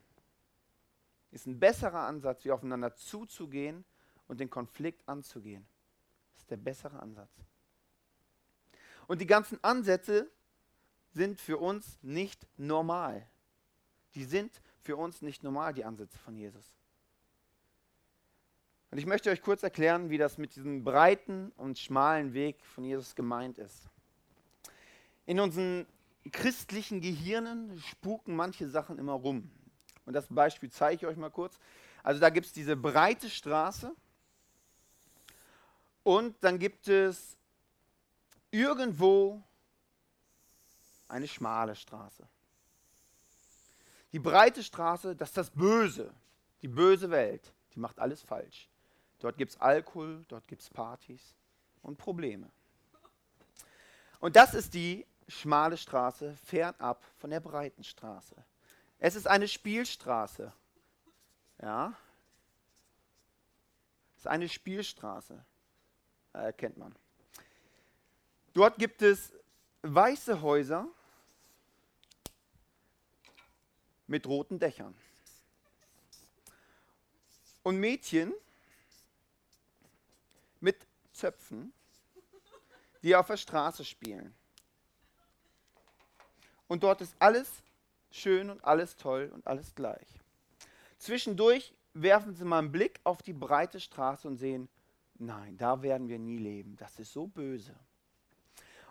Ist 1.32 1.48
ein 1.48 1.60
besserer 1.60 2.02
Ansatz, 2.02 2.46
wie 2.46 2.52
aufeinander 2.52 2.94
zuzugehen 2.94 3.84
und 4.28 4.40
den 4.40 4.52
Konflikt 4.52 5.10
anzugehen. 5.10 5.66
Ist 6.38 6.52
der 6.52 6.58
bessere 6.58 7.00
Ansatz. 7.00 7.32
Und 9.08 9.22
die 9.22 9.26
ganzen 9.26 9.58
Ansätze 9.64 10.30
sind 11.10 11.42
für 11.42 11.58
uns 11.58 11.98
nicht 12.04 12.46
normal. 12.58 13.28
Die 14.14 14.26
sind 14.26 14.62
für 14.82 14.98
uns 14.98 15.24
nicht 15.24 15.42
normal, 15.42 15.74
die 15.74 15.84
Ansätze 15.84 16.20
von 16.20 16.36
Jesus. 16.36 16.76
Und 18.92 19.00
ich 19.00 19.08
möchte 19.08 19.32
euch 19.32 19.42
kurz 19.42 19.64
erklären, 19.64 20.12
wie 20.12 20.20
das 20.20 20.38
mit 20.38 20.56
diesem 20.56 20.84
breiten 20.84 21.52
und 21.58 21.80
schmalen 21.80 22.36
Weg 22.36 22.64
von 22.66 22.84
Jesus 22.84 23.16
gemeint 23.16 23.58
ist. 23.58 23.90
In 25.26 25.40
unseren 25.40 25.86
christlichen 26.32 27.02
Gehirnen 27.02 27.80
spuken 27.82 28.36
manche 28.36 28.70
Sachen 28.70 28.98
immer 29.00 29.14
rum. 29.14 29.50
Und 30.06 30.14
das 30.14 30.28
Beispiel 30.30 30.70
zeige 30.70 30.96
ich 30.96 31.06
euch 31.06 31.18
mal 31.18 31.32
kurz. 31.32 31.60
Also 32.04 32.20
da 32.20 32.30
gibt 32.30 32.46
es 32.46 32.54
diese 32.54 32.76
breite 32.76 33.30
Straße 33.30 33.96
und 36.04 36.36
dann 36.42 36.60
gibt 36.60 36.88
es 36.88 37.36
irgendwo 38.52 39.42
eine 41.08 41.28
schmale 41.28 41.76
Straße. 41.76 42.28
Die 44.12 44.20
breite 44.20 44.64
Straße, 44.64 45.16
das 45.16 45.30
ist 45.30 45.38
das 45.38 45.50
Böse, 45.50 46.14
die 46.62 46.68
böse 46.68 47.10
Welt, 47.10 47.52
die 47.74 47.80
macht 47.80 48.00
alles 48.00 48.22
falsch. 48.22 48.70
Dort 49.20 49.38
gibt 49.38 49.52
es 49.52 49.60
Alkohol, 49.60 50.24
dort 50.28 50.48
gibt 50.48 50.62
es 50.62 50.70
Partys 50.70 51.36
und 51.82 51.98
Probleme. 51.98 52.50
Und 54.20 54.36
das 54.36 54.54
ist 54.54 54.74
die 54.74 55.06
schmale 55.28 55.78
Straße 55.78 56.36
fernab 56.46 57.04
von 57.18 57.30
der 57.30 57.40
breiten 57.40 57.84
Straße. 57.84 58.36
Es 59.00 59.16
ist 59.16 59.28
eine 59.28 59.48
Spielstraße. 59.48 60.52
Ja. 61.62 61.94
Es 64.14 64.20
ist 64.20 64.28
eine 64.28 64.50
Spielstraße. 64.50 65.44
Äh, 66.34 66.54
kennt 66.54 66.78
man. 66.78 66.96
Dort 68.54 68.78
gibt 68.78 69.02
es 69.02 69.34
weiße 69.82 70.42
Häuser 70.42 70.88
mit 74.08 74.28
roten 74.28 74.60
Dächern. 74.60 74.96
Und 77.64 77.80
Mädchen 77.80 78.34
mit 80.60 80.86
Zöpfen, 81.14 81.74
die 83.02 83.16
auf 83.16 83.28
der 83.28 83.38
Straße 83.38 83.84
spielen. 83.84 84.36
Und 86.68 86.84
dort 86.84 87.02
ist 87.02 87.16
alles 87.20 87.64
schön 88.12 88.50
und 88.50 88.64
alles 88.64 88.96
toll 88.96 89.32
und 89.34 89.46
alles 89.48 89.76
gleich. 89.76 90.08
Zwischendurch 90.98 91.74
werfen 91.94 92.34
Sie 92.34 92.46
mal 92.46 92.60
einen 92.60 92.72
Blick 92.72 93.00
auf 93.04 93.22
die 93.22 93.34
breite 93.34 93.80
Straße 93.80 94.28
und 94.28 94.38
sehen, 94.38 94.68
nein, 95.20 95.58
da 95.58 95.82
werden 95.82 96.08
wir 96.08 96.20
nie 96.20 96.38
leben. 96.38 96.76
Das 96.78 97.00
ist 97.00 97.14
so 97.14 97.28
böse 97.28 97.76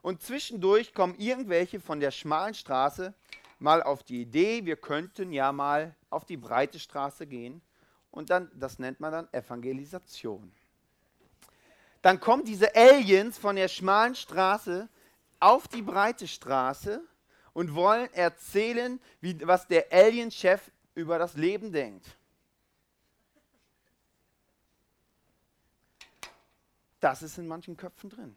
und 0.04 0.20
zwischendurch 0.20 0.92
kommen 0.92 1.14
irgendwelche 1.16 1.80
von 1.80 1.98
der 1.98 2.10
schmalen 2.10 2.52
Straße 2.52 3.14
mal 3.58 3.82
auf 3.82 4.02
die 4.02 4.20
Idee, 4.20 4.66
wir 4.66 4.76
könnten 4.76 5.32
ja 5.32 5.50
mal 5.50 5.94
auf 6.10 6.26
die 6.26 6.36
breite 6.36 6.78
Straße 6.78 7.26
gehen 7.26 7.62
und 8.10 8.28
dann, 8.28 8.50
das 8.54 8.78
nennt 8.78 9.00
man 9.00 9.12
dann 9.12 9.32
Evangelisation. 9.32 10.52
Dann 12.02 12.20
kommen 12.20 12.44
diese 12.44 12.76
Aliens 12.76 13.38
von 13.38 13.56
der 13.56 13.68
schmalen 13.68 14.14
Straße 14.14 14.90
auf 15.40 15.68
die 15.68 15.80
breite 15.80 16.28
Straße 16.28 17.00
und 17.54 17.74
wollen 17.74 18.12
erzählen, 18.12 19.00
wie, 19.20 19.46
was 19.46 19.66
der 19.66 19.86
Alien-Chef 19.90 20.70
über 20.94 21.18
das 21.18 21.34
Leben 21.34 21.72
denkt. 21.72 22.04
Das 27.00 27.22
ist 27.22 27.38
in 27.38 27.46
manchen 27.46 27.76
Köpfen 27.76 28.10
drin. 28.10 28.36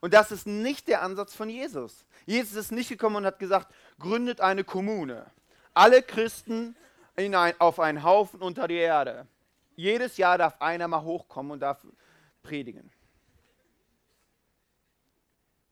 Und 0.00 0.14
das 0.14 0.32
ist 0.32 0.46
nicht 0.46 0.88
der 0.88 1.02
Ansatz 1.02 1.34
von 1.34 1.48
Jesus. 1.48 2.04
Jesus 2.26 2.56
ist 2.56 2.72
nicht 2.72 2.88
gekommen 2.88 3.16
und 3.16 3.26
hat 3.26 3.38
gesagt, 3.38 3.72
gründet 3.98 4.40
eine 4.40 4.64
Kommune. 4.64 5.30
Alle 5.72 6.02
Christen 6.02 6.76
ein, 7.16 7.60
auf 7.60 7.80
einen 7.80 8.02
Haufen 8.02 8.40
unter 8.42 8.68
die 8.68 8.74
Erde. 8.74 9.26
Jedes 9.76 10.16
Jahr 10.16 10.38
darf 10.38 10.60
einer 10.60 10.88
mal 10.88 11.02
hochkommen 11.02 11.52
und 11.52 11.60
darf 11.60 11.84
predigen. 12.42 12.90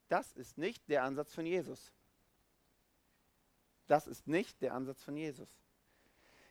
Das 0.08 0.32
ist 0.32 0.58
nicht 0.58 0.88
der 0.88 1.04
Ansatz 1.04 1.34
von 1.34 1.46
Jesus. 1.46 1.92
Das 3.86 4.06
ist 4.06 4.26
nicht 4.26 4.60
der 4.62 4.74
Ansatz 4.74 5.02
von 5.02 5.16
Jesus. 5.16 5.48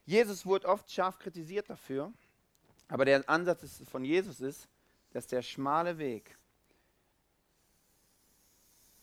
Jesus 0.06 0.46
wurde 0.46 0.68
oft 0.68 0.92
scharf 0.92 1.20
kritisiert 1.20 1.70
dafür, 1.70 2.12
aber 2.88 3.06
der 3.06 3.28
Ansatz 3.30 3.84
von 3.90 4.04
Jesus 4.04 4.42
ist, 4.42 4.68
dass 5.12 5.28
der 5.28 5.42
schmale 5.42 5.98
Weg 5.98 6.38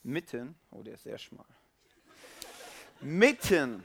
mitten, 0.03 0.55
oh, 0.71 0.83
der 0.83 0.95
ist 0.95 1.05
sehr 1.05 1.19
schmal, 1.19 1.47
mitten 3.01 3.85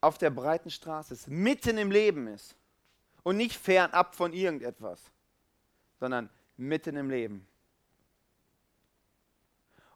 auf 0.00 0.18
der 0.18 0.30
breiten 0.30 0.70
Straße 0.70 1.14
ist, 1.14 1.28
mitten 1.28 1.78
im 1.78 1.90
Leben 1.90 2.26
ist 2.28 2.54
und 3.22 3.36
nicht 3.36 3.56
fernab 3.56 4.14
von 4.14 4.32
irgendetwas, 4.32 5.00
sondern 5.98 6.30
mitten 6.56 6.96
im 6.96 7.10
Leben. 7.10 7.46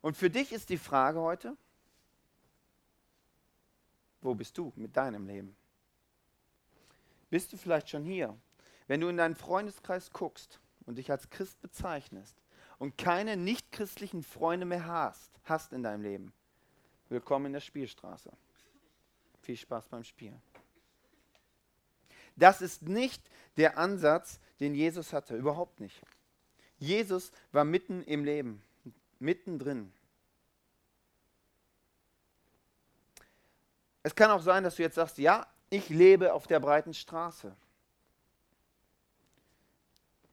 Und 0.01 0.17
für 0.17 0.31
dich 0.31 0.53
ist 0.53 0.71
die 0.71 0.79
Frage 0.79 1.21
heute, 1.21 1.57
wo 4.21 4.35
bist 4.35 4.57
du 4.59 4.73
mit 4.77 4.97
deinem 4.97 5.27
Leben? 5.27 5.57
Bist 7.31 7.53
du 7.53 7.57
vielleicht 7.57 7.89
schon 7.89 8.05
hier? 8.05 8.37
Wenn 8.87 9.01
du 9.01 9.09
in 9.09 9.17
deinen 9.17 9.37
Freundeskreis 9.37 10.11
guckst 10.13 10.61
und 10.87 10.97
dich 10.97 11.11
als 11.11 11.31
Christ 11.31 11.61
bezeichnest 11.61 12.37
und 12.79 12.99
keine 12.99 13.37
nichtchristlichen 13.37 14.23
Freunde 14.23 14.67
mehr 14.67 14.87
hast, 14.87 15.31
hast 15.45 15.73
in 15.73 15.83
deinem 15.83 16.03
Leben, 16.03 16.33
willkommen 17.09 17.47
in 17.47 17.53
der 17.53 17.61
Spielstraße. 17.61 18.33
Viel 19.43 19.57
Spaß 19.57 19.89
beim 19.89 20.05
Spielen. 20.05 20.43
Das 22.37 22.61
ist 22.61 22.83
nicht 22.83 23.23
der 23.57 23.79
Ansatz, 23.79 24.41
den 24.61 24.75
Jesus 24.75 25.13
hatte, 25.13 25.37
überhaupt 25.37 25.81
nicht. 25.81 26.03
Jesus 26.79 27.33
war 27.53 27.65
mitten 27.65 28.03
im 28.05 28.25
Leben, 28.25 28.63
mittendrin. 29.19 29.93
Es 34.03 34.15
kann 34.15 34.31
auch 34.31 34.43
sein, 34.43 34.65
dass 34.65 34.77
du 34.77 34.83
jetzt 34.83 34.95
sagst, 34.95 35.19
ja, 35.19 35.47
ich 35.69 35.89
lebe 35.89 36.33
auf 36.33 36.47
der 36.47 36.61
breiten 36.61 36.95
Straße. 36.95 37.55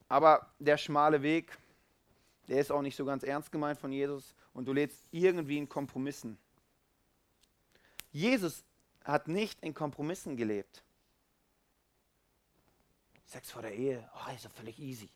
Aber 0.08 0.50
der 0.60 0.78
schmale 0.78 1.22
Weg, 1.22 1.58
der 2.48 2.60
ist 2.62 2.72
auch 2.72 2.82
nicht 2.82 2.96
so 2.96 3.06
ganz 3.06 3.24
ernst 3.24 3.52
gemeint 3.52 3.78
von 3.78 3.92
Jesus 3.92 4.36
und 4.54 4.66
du 4.66 4.74
lebst 4.74 5.04
irgendwie 5.12 5.58
in 5.58 5.68
Kompromissen. 5.68 6.38
Jesus 8.12 8.64
hat 9.04 9.28
nicht 9.28 9.62
in 9.64 9.74
Kompromissen 9.74 10.38
gelebt. 10.38 10.84
Sex 13.26 13.52
vor 13.52 13.62
der 13.62 13.74
Ehe, 13.74 14.10
oh, 14.16 14.34
ist 14.34 14.46
doch 14.46 14.52
völlig 14.52 14.80
easy. 14.80 15.10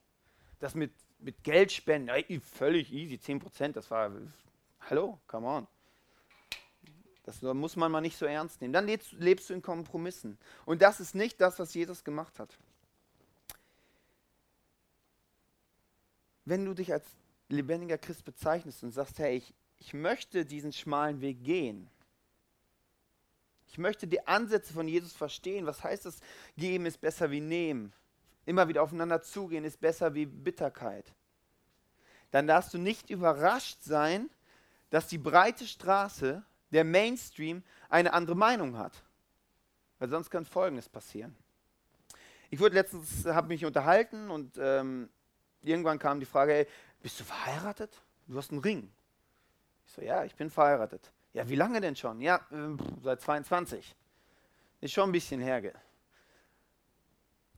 Das 0.60 0.76
mit, 0.76 0.92
mit 1.20 1.42
Geld 1.44 1.72
spenden, 1.72 2.42
völlig 2.42 2.92
easy, 2.92 3.16
10%, 3.16 3.72
das 3.72 3.90
war, 3.90 4.12
hallo, 4.82 5.20
come 5.28 5.48
on. 5.48 5.68
Das 7.40 7.54
muss 7.54 7.76
man 7.76 7.92
mal 7.92 8.02
nicht 8.02 8.18
so 8.18 8.26
ernst 8.26 8.62
nehmen. 8.62 8.74
Dann 8.74 8.86
lebst, 8.86 9.14
lebst 9.14 9.50
du 9.50 9.54
in 9.54 9.62
Kompromissen. 9.62 10.38
Und 10.66 10.82
das 10.82 11.00
ist 11.00 11.16
nicht 11.16 11.40
das, 11.40 11.60
was 11.60 11.74
Jesus 11.74 12.04
gemacht 12.04 12.40
hat. 12.40 12.58
Wenn 16.46 16.66
du 16.66 16.74
dich 16.74 16.92
als 16.92 17.06
lebendiger 17.50 17.98
Christ 17.98 18.26
bezeichnest 18.26 18.84
und 18.84 18.92
sagst, 18.92 19.20
hey, 19.20 19.38
ich, 19.38 19.54
ich 19.78 19.94
möchte 19.94 20.46
diesen 20.46 20.74
schmalen 20.74 21.22
Weg 21.22 21.44
gehen, 21.44 21.90
ich 23.72 23.78
möchte 23.78 24.06
die 24.06 24.28
Ansätze 24.28 24.74
von 24.74 24.88
Jesus 24.88 25.14
verstehen. 25.14 25.66
Was 25.66 25.82
heißt 25.82 26.06
das? 26.06 26.20
Geben 26.58 26.86
ist 26.86 27.00
besser 27.00 27.32
wie 27.32 27.40
nehmen. 27.40 27.94
Immer 28.46 28.68
wieder 28.68 28.84
aufeinander 28.84 29.22
zugehen 29.22 29.64
ist 29.64 29.80
besser 29.80 30.14
wie 30.14 30.26
Bitterkeit. 30.26 31.06
Dann 32.32 32.48
darfst 32.48 32.74
du 32.74 32.78
nicht 32.78 33.10
überrascht 33.10 33.82
sein, 33.82 34.30
dass 34.90 35.08
die 35.08 35.18
breite 35.18 35.66
Straße, 35.66 36.44
der 36.72 36.84
Mainstream, 36.84 37.64
eine 37.90 38.14
andere 38.14 38.36
Meinung 38.36 38.78
hat. 38.78 38.94
Weil 40.00 40.10
sonst 40.10 40.30
kann 40.30 40.46
Folgendes 40.46 40.90
passieren. 40.90 41.36
Ich 42.50 42.60
wurde 42.60 42.76
letztens, 42.76 43.26
habe 43.26 43.48
mich 43.48 43.66
unterhalten 43.66 44.30
und 44.30 44.58
ähm, 44.58 45.10
irgendwann 45.62 46.00
kam 46.00 46.20
die 46.20 46.26
Frage, 46.26 46.54
ey, 46.54 46.68
bist 47.02 47.20
du 47.20 47.24
verheiratet? 47.24 48.02
Du 48.28 48.38
hast 48.38 48.52
einen 48.52 48.62
Ring. 48.62 48.92
Ich 49.86 49.94
so, 49.94 50.02
ja, 50.02 50.24
ich 50.26 50.36
bin 50.36 50.50
verheiratet. 50.50 51.12
Ja, 51.34 51.48
wie 51.48 51.56
lange 51.56 51.80
denn 51.80 51.96
schon? 51.96 52.20
Ja, 52.20 52.38
äh, 52.52 52.78
seit 53.02 53.22
22. 53.22 53.96
Ist 54.82 54.94
schon 54.94 55.10
ein 55.10 55.12
bisschen 55.12 55.40
her. 55.40 55.62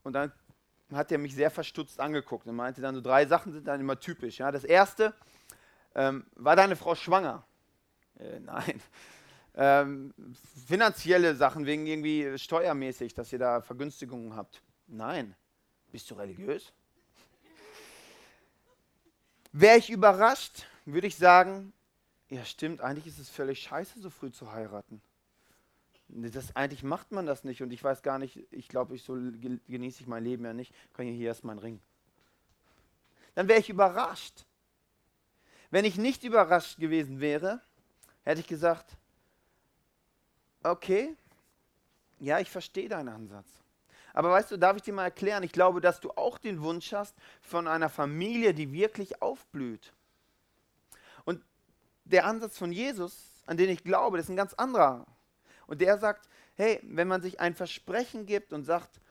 Und 0.03 0.13
dann 0.13 0.31
hat 0.91 1.11
er 1.11 1.17
mich 1.17 1.33
sehr 1.33 1.49
verstutzt 1.49 1.99
angeguckt 1.99 2.45
und 2.47 2.55
meinte 2.55 2.81
dann, 2.81 2.93
so 2.93 3.01
drei 3.01 3.25
Sachen 3.25 3.51
sind 3.51 3.67
dann 3.67 3.79
immer 3.79 3.99
typisch. 3.99 4.39
Ja. 4.39 4.51
Das 4.51 4.63
erste, 4.63 5.13
ähm, 5.95 6.25
war 6.35 6.55
deine 6.55 6.75
Frau 6.75 6.95
schwanger? 6.95 7.45
Äh, 8.23 8.39
nein. 8.39 8.81
Ähm, 9.55 10.13
finanzielle 10.67 11.35
Sachen 11.35 11.65
wegen 11.65 11.85
irgendwie 11.85 12.37
steuermäßig, 12.37 13.13
dass 13.13 13.31
ihr 13.31 13.39
da 13.39 13.61
Vergünstigungen 13.61 14.35
habt? 14.35 14.61
Nein. 14.87 15.35
Bist 15.91 16.09
du 16.09 16.15
religiös? 16.15 16.73
Wäre 19.51 19.77
ich 19.77 19.91
überrascht, 19.91 20.65
würde 20.85 21.05
ich 21.05 21.15
sagen, 21.15 21.71
ja 22.29 22.43
stimmt, 22.45 22.81
eigentlich 22.81 23.05
ist 23.05 23.19
es 23.19 23.29
völlig 23.29 23.59
scheiße, 23.59 23.99
so 23.99 24.09
früh 24.09 24.31
zu 24.31 24.51
heiraten. 24.51 25.01
Das, 26.07 26.55
eigentlich 26.55 26.83
macht 26.83 27.11
man 27.11 27.27
das 27.27 27.43
nicht 27.43 27.61
und 27.61 27.71
ich 27.71 27.83
weiß 27.83 28.01
gar 28.01 28.17
nicht, 28.17 28.39
ich 28.51 28.67
glaube, 28.67 28.95
ich 28.95 29.03
so 29.03 29.13
genieße 29.13 30.01
ich 30.01 30.07
mein 30.07 30.23
Leben 30.23 30.43
ja 30.45 30.53
nicht. 30.53 30.73
Kann 30.93 31.05
hier 31.05 31.27
erst 31.27 31.43
meinen 31.43 31.59
Ring. 31.59 31.79
Dann 33.35 33.47
wäre 33.47 33.59
ich 33.59 33.69
überrascht. 33.69 34.45
Wenn 35.69 35.85
ich 35.85 35.97
nicht 35.97 36.23
überrascht 36.23 36.79
gewesen 36.79 37.19
wäre, 37.19 37.61
hätte 38.23 38.41
ich 38.41 38.47
gesagt, 38.47 38.97
okay, 40.63 41.15
ja, 42.19 42.39
ich 42.39 42.49
verstehe 42.49 42.89
deinen 42.89 43.09
Ansatz. 43.09 43.47
Aber 44.13 44.31
weißt 44.31 44.51
du, 44.51 44.57
darf 44.57 44.77
ich 44.77 44.83
dir 44.83 44.93
mal 44.93 45.05
erklären, 45.05 45.43
ich 45.43 45.51
glaube, 45.51 45.81
dass 45.81 45.99
du 45.99 46.11
auch 46.11 46.37
den 46.37 46.61
Wunsch 46.61 46.93
hast 46.93 47.15
von 47.41 47.67
einer 47.67 47.89
Familie, 47.89 48.53
die 48.53 48.71
wirklich 48.71 49.21
aufblüht. 49.21 49.93
Und 51.25 51.43
der 52.05 52.25
Ansatz 52.25 52.57
von 52.57 52.71
Jesus, 52.71 53.31
an 53.45 53.57
den 53.57 53.69
ich 53.69 53.83
glaube, 53.83 54.17
das 54.17 54.27
ist 54.27 54.29
ein 54.29 54.37
ganz 54.37 54.53
anderer. 54.53 55.07
Und 55.65 55.81
der 55.81 55.97
sagt, 55.97 56.29
hey, 56.55 56.79
wenn 56.83 57.07
man 57.07 57.21
sich 57.21 57.39
ein 57.39 57.55
Versprechen 57.55 58.25
gibt 58.25 58.53
und 58.53 58.63
sagt, 58.63 59.01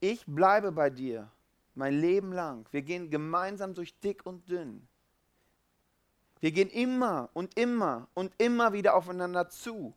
ich 0.00 0.24
bleibe 0.26 0.72
bei 0.72 0.90
dir 0.90 1.30
mein 1.74 1.98
Leben 1.98 2.32
lang, 2.32 2.66
wir 2.70 2.82
gehen 2.82 3.10
gemeinsam 3.10 3.74
durch 3.74 3.98
dick 4.00 4.26
und 4.26 4.48
dünn. 4.48 4.86
Wir 6.40 6.52
gehen 6.52 6.70
immer 6.70 7.28
und 7.34 7.56
immer 7.58 8.08
und 8.14 8.32
immer 8.38 8.72
wieder 8.72 8.94
aufeinander 8.94 9.48
zu, 9.48 9.94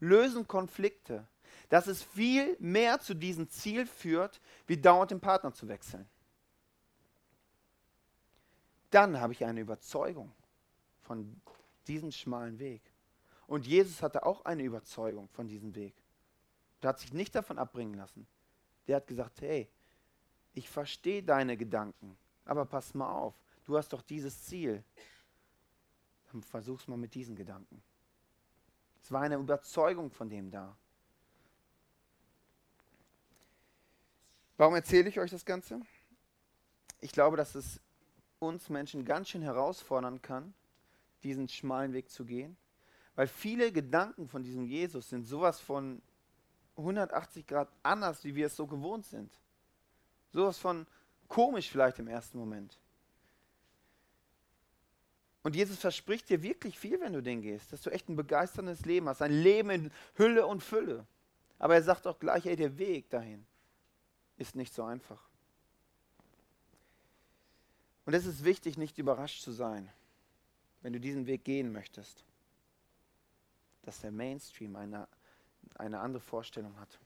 lösen 0.00 0.46
Konflikte, 0.46 1.26
dass 1.68 1.86
es 1.86 2.02
viel 2.02 2.56
mehr 2.60 3.00
zu 3.00 3.14
diesem 3.14 3.48
Ziel 3.48 3.86
führt, 3.86 4.40
wie 4.66 4.76
dauernd 4.76 5.10
den 5.10 5.20
Partner 5.20 5.52
zu 5.52 5.68
wechseln. 5.68 6.08
Dann 8.90 9.20
habe 9.20 9.32
ich 9.32 9.44
eine 9.44 9.60
Überzeugung 9.60 10.32
von 11.02 11.40
diesem 11.86 12.12
schmalen 12.12 12.58
Weg. 12.58 12.82
Und 13.46 13.66
Jesus 13.66 14.02
hatte 14.02 14.24
auch 14.24 14.44
eine 14.44 14.62
Überzeugung 14.62 15.28
von 15.28 15.48
diesem 15.48 15.74
Weg. 15.74 15.94
Er 16.80 16.90
hat 16.90 17.00
sich 17.00 17.12
nicht 17.12 17.34
davon 17.34 17.58
abbringen 17.58 17.94
lassen. 17.94 18.26
Der 18.86 18.96
hat 18.96 19.06
gesagt, 19.06 19.40
hey, 19.40 19.68
ich 20.54 20.70
verstehe 20.70 21.22
deine 21.22 21.56
Gedanken, 21.56 22.16
aber 22.44 22.64
pass 22.64 22.94
mal 22.94 23.10
auf, 23.10 23.34
du 23.64 23.76
hast 23.76 23.92
doch 23.92 24.02
dieses 24.02 24.44
Ziel. 24.44 24.84
Dann 26.36 26.42
versuch's 26.42 26.86
mal 26.86 26.98
mit 26.98 27.14
diesen 27.14 27.34
Gedanken. 27.34 27.82
Es 29.02 29.10
war 29.10 29.22
eine 29.22 29.36
Überzeugung 29.36 30.10
von 30.10 30.28
dem 30.28 30.50
da. 30.50 30.76
Warum 34.58 34.74
erzähle 34.74 35.08
ich 35.08 35.18
euch 35.18 35.30
das 35.30 35.46
Ganze? 35.46 35.80
Ich 37.00 37.12
glaube, 37.12 37.38
dass 37.38 37.54
es 37.54 37.80
uns 38.38 38.68
Menschen 38.68 39.06
ganz 39.06 39.30
schön 39.30 39.40
herausfordern 39.40 40.20
kann, 40.20 40.52
diesen 41.22 41.48
schmalen 41.48 41.94
Weg 41.94 42.10
zu 42.10 42.26
gehen. 42.26 42.58
Weil 43.14 43.28
viele 43.28 43.72
Gedanken 43.72 44.28
von 44.28 44.42
diesem 44.42 44.66
Jesus 44.66 45.08
sind 45.08 45.24
sowas 45.24 45.58
von 45.58 46.02
180 46.76 47.46
Grad 47.46 47.70
anders, 47.82 48.24
wie 48.24 48.34
wir 48.34 48.48
es 48.48 48.56
so 48.56 48.66
gewohnt 48.66 49.06
sind. 49.06 49.32
Sowas 50.32 50.58
von 50.58 50.86
komisch 51.28 51.70
vielleicht 51.70 51.98
im 51.98 52.08
ersten 52.08 52.36
Moment. 52.36 52.78
Und 55.46 55.54
Jesus 55.54 55.78
verspricht 55.78 56.28
dir 56.28 56.42
wirklich 56.42 56.76
viel, 56.76 57.00
wenn 57.00 57.12
du 57.12 57.22
den 57.22 57.40
gehst, 57.40 57.72
dass 57.72 57.82
du 57.82 57.90
echt 57.90 58.08
ein 58.08 58.16
begeisterndes 58.16 58.84
Leben 58.84 59.08
hast, 59.08 59.22
ein 59.22 59.30
Leben 59.30 59.70
in 59.70 59.92
Hülle 60.16 60.44
und 60.44 60.60
Fülle. 60.60 61.06
Aber 61.60 61.76
er 61.76 61.84
sagt 61.84 62.08
auch 62.08 62.18
gleich, 62.18 62.46
ey, 62.46 62.56
der 62.56 62.76
Weg 62.78 63.08
dahin 63.10 63.46
ist 64.38 64.56
nicht 64.56 64.74
so 64.74 64.82
einfach. 64.82 65.22
Und 68.06 68.14
es 68.14 68.26
ist 68.26 68.44
wichtig, 68.44 68.76
nicht 68.76 68.98
überrascht 68.98 69.44
zu 69.44 69.52
sein, 69.52 69.88
wenn 70.82 70.92
du 70.92 70.98
diesen 70.98 71.26
Weg 71.28 71.44
gehen 71.44 71.70
möchtest 71.70 72.24
dass 73.86 74.00
der 74.00 74.10
Mainstream 74.10 74.74
eine, 74.74 75.06
eine 75.76 76.00
andere 76.00 76.20
Vorstellung 76.20 76.76
hat. 76.80 76.98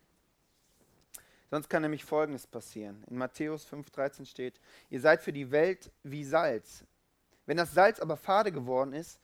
Sonst 1.50 1.68
kann 1.68 1.83
nämlich 1.83 2.05
Folgendes 2.07 2.46
passieren. 2.46 3.05
In 3.11 3.18
Matthäus 3.18 3.66
5,13 3.66 4.24
steht, 4.24 4.59
ihr 4.88 5.00
seid 5.00 5.20
für 5.20 5.33
die 5.33 5.50
Welt 5.50 5.90
wie 6.05 6.24
Salz. 6.24 6.85
Wenn 7.51 7.57
das 7.57 7.75
Salz 7.75 7.99
aber 7.99 8.17
fade 8.17 8.53
geworden 8.53 8.93
ist, 8.93 9.19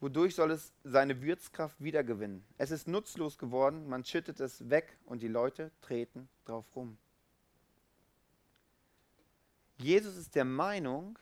wodurch 0.00 0.34
soll 0.34 0.50
es 0.50 0.74
seine 0.84 1.22
Würzkraft 1.22 1.82
wiedergewinnen? 1.82 2.44
Es 2.58 2.72
ist 2.72 2.86
nutzlos 2.86 3.38
geworden, 3.38 3.88
man 3.88 4.04
schüttet 4.04 4.38
es 4.38 4.68
weg 4.68 4.98
und 5.06 5.22
die 5.22 5.28
Leute 5.28 5.70
treten 5.80 6.28
drauf 6.44 6.66
rum. 6.76 6.98
Jesus 9.78 10.18
ist 10.18 10.34
der 10.34 10.44
Meinung, 10.44 11.18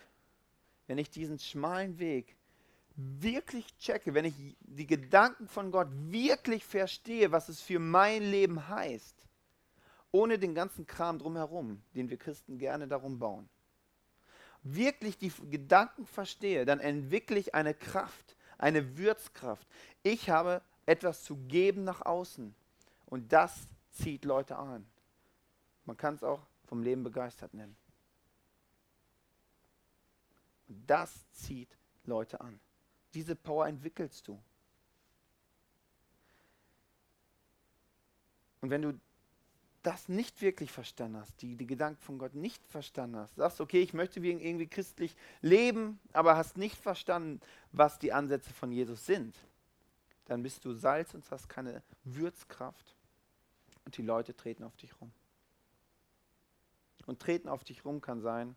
wenn 0.89 0.99
ich 0.99 1.11
diesen 1.11 1.39
schmalen 1.39 2.01
Weg 2.01 2.35
wirklich 2.97 3.79
checke, 3.79 4.13
wenn 4.15 4.25
ich 4.25 4.35
die 4.59 4.89
Gedanken 4.89 5.47
von 5.47 5.71
Gott 5.71 5.91
wirklich 5.93 6.65
verstehe, 6.65 7.31
was 7.31 7.49
es 7.49 7.61
für 7.61 7.79
mein 7.79 8.21
Leben 8.25 8.69
heißt, 8.69 9.29
ohne 10.11 10.41
den 10.41 10.57
ganzen 10.57 10.89
Kram 10.89 11.21
drumherum, 11.21 11.81
den 11.95 12.11
wir 12.11 12.17
Christen 12.17 12.59
gerne 12.59 12.89
darum 12.89 13.21
bauen, 13.21 13.49
wirklich 14.63 15.19
die 15.19 15.33
Gedanken 15.51 16.07
verstehe, 16.07 16.65
dann 16.65 16.81
entwickle 16.81 17.39
ich 17.39 17.55
eine 17.55 17.75
Kraft, 17.75 18.37
eine 18.59 18.97
Würzkraft. 18.97 19.67
Ich 20.03 20.31
habe 20.31 20.63
etwas 20.87 21.23
zu 21.25 21.37
geben 21.37 21.85
nach 21.85 22.03
außen 22.03 22.55
und 23.07 23.33
das 23.33 23.69
zieht 23.91 24.25
Leute 24.25 24.57
an. 24.57 24.87
Man 25.85 25.97
kann 25.97 26.15
es 26.15 26.23
auch 26.23 26.41
vom 26.67 26.83
Leben 26.83 27.03
begeistert 27.03 27.55
nennen. 27.55 27.77
Und 30.69 30.89
das 30.89 31.31
zieht 31.33 31.77
Leute 32.05 32.41
an. 32.41 32.61
Diese 33.15 33.35
Power 33.35 33.67
entwickelst 33.67 34.29
du. 34.29 34.39
Und 38.61 38.71
wenn 38.71 38.83
du 38.83 39.01
das 39.89 40.07
nicht 40.07 40.43
wirklich 40.43 40.71
verstanden 40.71 41.17
hast, 41.17 41.41
die, 41.41 41.57
die 41.57 41.67
Gedanken 41.67 41.99
von 42.03 42.19
Gott 42.19 42.35
nicht 42.35 42.63
verstanden 42.67 43.17
hast, 43.17 43.37
sagst, 43.37 43.59
okay, 43.59 43.81
ich 43.81 43.95
möchte 43.95 44.21
irgendwie 44.21 44.67
christlich 44.67 45.17
leben, 45.41 45.99
aber 46.13 46.37
hast 46.37 46.59
nicht 46.59 46.77
verstanden, 46.77 47.41
was 47.73 47.99
die 47.99 48.13
Ansätze 48.13 48.53
von 48.53 48.71
Jesus 48.71 49.07
sind, 49.07 49.35
dann 50.27 50.43
bist 50.43 50.63
du 50.67 50.75
Salz 50.75 51.15
und 51.15 51.25
hast 51.31 51.49
keine 51.49 51.83
Würzkraft 52.05 52.95
und 53.87 53.97
die 53.97 54.03
Leute 54.03 54.37
treten 54.37 54.63
auf 54.63 54.77
dich 54.77 54.91
rum. 55.01 55.11
Und 57.07 57.21
treten 57.21 57.49
auf 57.49 57.65
dich 57.65 57.87
rum 57.87 58.03
kann 58.03 58.21
sein, 58.21 58.57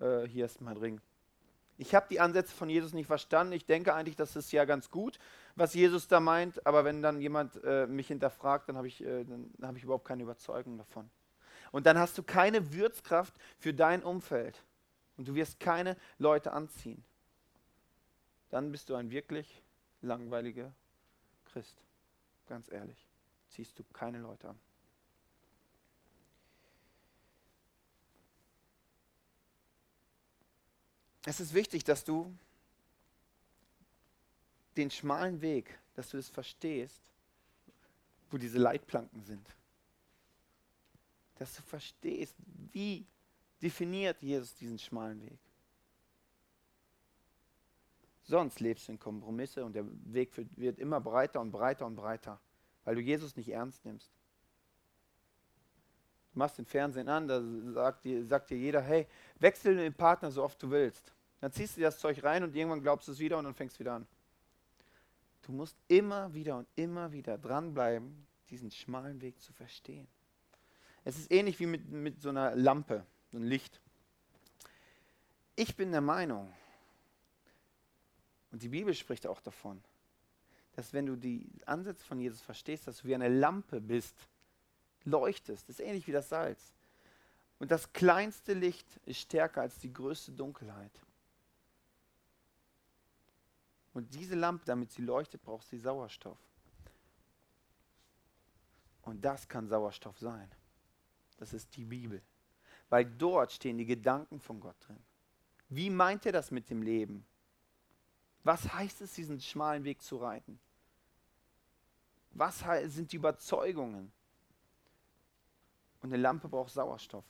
äh, 0.00 0.28
hier 0.28 0.44
ist 0.44 0.60
mein 0.60 0.76
Ring. 0.76 1.00
Ich 1.82 1.96
habe 1.96 2.06
die 2.08 2.20
Ansätze 2.20 2.54
von 2.54 2.68
Jesus 2.68 2.92
nicht 2.92 3.08
verstanden. 3.08 3.54
Ich 3.54 3.66
denke 3.66 3.92
eigentlich, 3.92 4.14
das 4.14 4.36
ist 4.36 4.52
ja 4.52 4.64
ganz 4.64 4.88
gut, 4.88 5.18
was 5.56 5.74
Jesus 5.74 6.06
da 6.06 6.20
meint. 6.20 6.64
Aber 6.64 6.84
wenn 6.84 7.02
dann 7.02 7.20
jemand 7.20 7.60
äh, 7.64 7.88
mich 7.88 8.06
hinterfragt, 8.06 8.68
dann 8.68 8.76
habe 8.76 8.86
ich, 8.86 9.02
äh, 9.02 9.26
hab 9.60 9.76
ich 9.76 9.82
überhaupt 9.82 10.06
keine 10.06 10.22
Überzeugung 10.22 10.78
davon. 10.78 11.10
Und 11.72 11.86
dann 11.86 11.98
hast 11.98 12.16
du 12.16 12.22
keine 12.22 12.72
Würzkraft 12.72 13.34
für 13.58 13.74
dein 13.74 14.04
Umfeld. 14.04 14.62
Und 15.16 15.26
du 15.26 15.34
wirst 15.34 15.58
keine 15.58 15.96
Leute 16.18 16.52
anziehen. 16.52 17.02
Dann 18.50 18.70
bist 18.70 18.88
du 18.88 18.94
ein 18.94 19.10
wirklich 19.10 19.64
langweiliger 20.02 20.72
Christ. 21.46 21.82
Ganz 22.46 22.70
ehrlich. 22.70 23.08
Ziehst 23.48 23.76
du 23.76 23.82
keine 23.92 24.20
Leute 24.20 24.50
an. 24.50 24.58
Es 31.24 31.40
ist 31.40 31.54
wichtig, 31.54 31.84
dass 31.84 32.04
du 32.04 32.36
den 34.76 34.90
schmalen 34.90 35.40
Weg, 35.40 35.78
dass 35.94 36.10
du 36.10 36.18
es 36.18 36.28
verstehst, 36.28 37.00
wo 38.30 38.38
diese 38.38 38.58
Leitplanken 38.58 39.22
sind. 39.22 39.46
Dass 41.36 41.54
du 41.54 41.62
verstehst, 41.62 42.34
wie 42.72 43.06
definiert 43.60 44.20
Jesus 44.22 44.54
diesen 44.54 44.78
schmalen 44.78 45.20
Weg. 45.22 45.38
Sonst 48.24 48.60
lebst 48.60 48.88
du 48.88 48.92
in 48.92 48.98
Kompromisse 48.98 49.64
und 49.64 49.74
der 49.74 49.84
Weg 50.12 50.30
wird 50.56 50.78
immer 50.78 51.00
breiter 51.00 51.40
und 51.40 51.50
breiter 51.50 51.86
und 51.86 51.96
breiter, 51.96 52.40
weil 52.84 52.94
du 52.94 53.00
Jesus 53.00 53.36
nicht 53.36 53.48
ernst 53.48 53.84
nimmst. 53.84 54.10
Du 56.32 56.38
machst 56.38 56.58
den 56.58 56.64
Fernsehen 56.64 57.08
an, 57.08 57.28
da 57.28 57.42
sagt 57.72 58.04
dir, 58.04 58.24
sagt 58.24 58.50
dir 58.50 58.56
jeder, 58.56 58.80
hey, 58.80 59.06
wechsel 59.38 59.76
den 59.76 59.92
Partner 59.92 60.30
so 60.30 60.42
oft 60.42 60.62
du 60.62 60.70
willst. 60.70 61.12
Dann 61.40 61.52
ziehst 61.52 61.76
du 61.76 61.80
dir 61.80 61.86
das 61.86 61.98
Zeug 61.98 62.22
rein 62.22 62.42
und 62.42 62.54
irgendwann 62.54 62.82
glaubst 62.82 63.08
du 63.08 63.12
es 63.12 63.18
wieder 63.18 63.38
und 63.38 63.44
dann 63.44 63.54
fängst 63.54 63.76
du 63.76 63.80
wieder 63.80 63.94
an. 63.94 64.06
Du 65.42 65.52
musst 65.52 65.76
immer 65.88 66.32
wieder 66.32 66.56
und 66.56 66.68
immer 66.76 67.12
wieder 67.12 67.36
dranbleiben, 67.36 68.26
diesen 68.48 68.70
schmalen 68.70 69.20
Weg 69.20 69.40
zu 69.40 69.52
verstehen. 69.52 70.06
Es 71.04 71.18
ist 71.18 71.32
ähnlich 71.32 71.58
wie 71.58 71.66
mit, 71.66 71.88
mit 71.90 72.20
so 72.20 72.28
einer 72.28 72.54
Lampe, 72.54 73.04
so 73.30 73.38
ein 73.38 73.42
Licht. 73.42 73.80
Ich 75.56 75.76
bin 75.76 75.90
der 75.90 76.00
Meinung, 76.00 76.52
und 78.52 78.62
die 78.62 78.68
Bibel 78.68 78.94
spricht 78.94 79.26
auch 79.26 79.40
davon, 79.40 79.82
dass 80.76 80.92
wenn 80.92 81.06
du 81.06 81.16
die 81.16 81.50
Ansätze 81.66 82.04
von 82.04 82.20
Jesus 82.20 82.40
verstehst, 82.40 82.86
dass 82.86 82.98
du 82.98 83.08
wie 83.08 83.14
eine 83.14 83.28
Lampe 83.28 83.80
bist, 83.80 84.14
leuchtest. 85.04 85.68
Das 85.68 85.78
ist 85.78 85.84
ähnlich 85.84 86.06
wie 86.06 86.12
das 86.12 86.28
Salz. 86.28 86.72
Und 87.58 87.70
das 87.70 87.92
kleinste 87.92 88.54
Licht 88.54 88.86
ist 89.04 89.20
stärker 89.20 89.60
als 89.60 89.78
die 89.78 89.92
größte 89.92 90.32
Dunkelheit. 90.32 91.00
Und 93.94 94.14
diese 94.14 94.34
Lampe, 94.34 94.64
damit 94.64 94.90
sie 94.90 95.02
leuchtet, 95.02 95.42
braucht 95.42 95.66
sie 95.66 95.78
Sauerstoff. 95.78 96.38
Und 99.02 99.24
das 99.24 99.48
kann 99.48 99.68
Sauerstoff 99.68 100.18
sein. 100.18 100.50
Das 101.36 101.52
ist 101.52 101.76
die 101.76 101.84
Bibel. 101.84 102.22
Weil 102.88 103.04
dort 103.04 103.52
stehen 103.52 103.78
die 103.78 103.86
Gedanken 103.86 104.40
von 104.40 104.60
Gott 104.60 104.76
drin. 104.80 105.02
Wie 105.68 105.90
meint 105.90 106.26
er 106.26 106.32
das 106.32 106.50
mit 106.50 106.68
dem 106.70 106.82
Leben? 106.82 107.24
Was 108.44 108.72
heißt 108.72 109.00
es, 109.02 109.14
diesen 109.14 109.40
schmalen 109.40 109.84
Weg 109.84 110.02
zu 110.02 110.16
reiten? 110.16 110.58
Was 112.32 112.64
sind 112.86 113.12
die 113.12 113.16
Überzeugungen? 113.16 114.12
Und 116.02 116.12
eine 116.12 116.20
Lampe 116.20 116.48
braucht 116.48 116.72
Sauerstoff. 116.72 117.24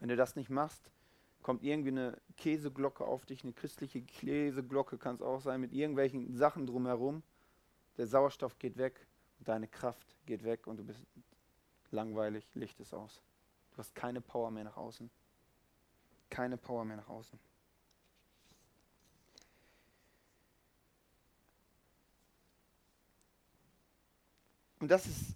Wenn 0.00 0.08
du 0.08 0.16
das 0.16 0.36
nicht 0.36 0.50
machst, 0.50 0.90
kommt 1.42 1.62
irgendwie 1.62 1.88
eine 1.88 2.20
Käseglocke 2.36 3.04
auf 3.04 3.24
dich, 3.24 3.42
eine 3.42 3.54
christliche 3.54 4.02
Käseglocke 4.02 4.98
kann 4.98 5.16
es 5.16 5.22
auch 5.22 5.40
sein, 5.40 5.60
mit 5.60 5.72
irgendwelchen 5.72 6.36
Sachen 6.36 6.66
drumherum. 6.66 7.22
Der 7.96 8.06
Sauerstoff 8.06 8.58
geht 8.58 8.76
weg 8.76 9.06
und 9.38 9.48
deine 9.48 9.66
Kraft 9.66 10.14
geht 10.26 10.44
weg 10.44 10.66
und 10.66 10.76
du 10.76 10.84
bist 10.84 11.04
langweilig, 11.90 12.46
Licht 12.54 12.78
ist 12.80 12.92
aus. 12.92 13.22
Du 13.72 13.78
hast 13.78 13.94
keine 13.94 14.20
Power 14.20 14.50
mehr 14.50 14.64
nach 14.64 14.76
außen. 14.76 15.10
Keine 16.28 16.58
Power 16.58 16.84
mehr 16.84 16.98
nach 16.98 17.08
außen. 17.08 17.38
Und 24.80 24.90
das 24.90 25.06
ist 25.06 25.34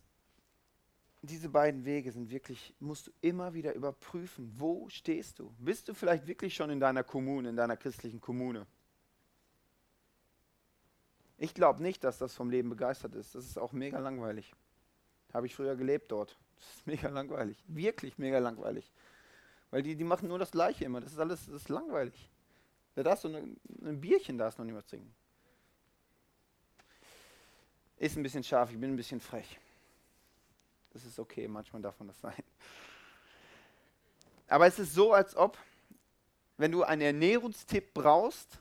diese 1.22 1.48
beiden 1.48 1.85
Wege 1.85 2.11
sind 2.11 2.30
wirklich, 2.30 2.74
musst 2.80 3.06
du 3.06 3.12
immer 3.20 3.54
wieder 3.54 3.74
überprüfen, 3.74 4.52
wo 4.58 4.88
stehst 4.88 5.38
du? 5.38 5.54
Bist 5.58 5.88
du 5.88 5.94
vielleicht 5.94 6.26
wirklich 6.26 6.54
schon 6.54 6.70
in 6.70 6.80
deiner 6.80 7.04
Kommune, 7.04 7.48
in 7.48 7.56
deiner 7.56 7.76
christlichen 7.76 8.20
Kommune? 8.20 8.66
Ich 11.38 11.54
glaube 11.54 11.82
nicht, 11.82 12.02
dass 12.02 12.18
das 12.18 12.35
vom 12.35 12.50
Leben 12.50 12.68
begeistert 12.68 13.14
ist. 13.14 13.35
Das 13.37 13.46
ist 13.46 13.56
auch 13.56 13.72
mega 13.72 13.98
langweilig. 14.00 14.52
Habe 15.32 15.46
ich 15.46 15.54
früher 15.54 15.76
gelebt 15.76 16.11
dort. 16.11 16.37
Das 16.56 16.76
ist 16.76 16.87
mega 16.87 17.08
langweilig. 17.08 17.62
Wirklich 17.66 18.18
mega 18.18 18.38
langweilig. 18.38 18.92
Weil 19.70 19.82
die, 19.82 19.96
die 19.96 20.04
machen 20.04 20.28
nur 20.28 20.38
das 20.38 20.50
Gleiche 20.50 20.85
immer. 20.85 21.00
Das 21.00 21.12
ist 21.12 21.18
alles 21.18 21.46
das 21.46 21.62
ist 21.62 21.68
langweilig. 21.68 22.30
Da 22.94 23.02
darfst 23.02 23.24
du 23.24 23.28
ein, 23.28 23.56
ein 23.85 24.00
Bierchen 24.00 24.37
darfst 24.38 24.58
noch 24.58 24.66
mehr 24.66 24.85
trinken. 24.85 25.14
Ist 27.96 28.16
ein 28.16 28.22
bisschen 28.22 28.42
scharf, 28.42 28.70
ich 28.72 28.78
bin 28.78 28.90
ein 28.90 28.96
bisschen 28.96 29.20
frech. 29.20 29.58
Das 30.92 31.05
ist 31.05 31.18
okay, 31.18 31.48
manchmal 31.48 31.83
darf 31.83 31.98
man 31.98 32.09
das 32.09 32.20
sein. 32.20 32.42
Aber 34.48 34.66
es 34.66 34.78
ist 34.78 34.94
so, 34.94 35.12
als 35.12 35.35
ob, 35.35 35.57
wenn 36.59 36.72
du 36.72 36.83
einen 36.83 37.02
Ernährungstipp 37.02 37.94
brauchst, 37.94 38.59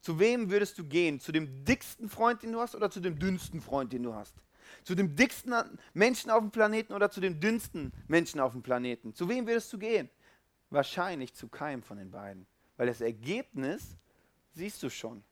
zu 0.00 0.20
wem 0.20 0.50
würdest 0.50 0.78
du 0.78 0.84
gehen? 0.84 1.18
Zu 1.18 1.32
dem 1.32 1.64
dicksten 1.64 2.08
Freund, 2.08 2.42
den 2.44 2.52
du 2.52 2.60
hast, 2.60 2.76
oder 2.76 2.90
zu 2.90 3.00
dem 3.00 3.18
dünnsten 3.18 3.60
Freund, 3.60 3.92
den 3.92 4.04
du 4.04 4.14
hast? 4.14 4.36
Zu 4.84 4.94
dem 4.94 5.16
dicksten 5.16 5.52
Menschen 5.94 6.30
auf 6.30 6.40
dem 6.40 6.52
Planeten 6.52 6.92
oder 6.92 7.10
zu 7.10 7.20
dem 7.20 7.40
dünnsten 7.40 7.92
Menschen 8.06 8.38
auf 8.38 8.52
dem 8.52 8.62
Planeten? 8.62 9.14
Zu 9.14 9.28
wem 9.28 9.46
würdest 9.48 9.72
du 9.72 9.78
gehen? 9.78 10.08
Wahrscheinlich 10.70 11.34
zu 11.34 11.48
keinem 11.48 11.82
von 11.82 11.98
den 11.98 12.12
beiden. 12.12 12.46
Weil 12.76 12.86
das 12.86 13.00
Ergebnis 13.00 13.96
siehst 14.52 14.80
du 14.84 14.90
schon. 14.90 15.24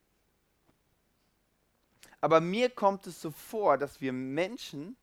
Aber 2.21 2.41
mir 2.41 2.71
kommt 2.71 3.07
es 3.07 3.21
so 3.21 3.31
vor, 3.31 3.79
dass 3.79 4.01
wir 4.01 4.13
Menschen 4.13 4.97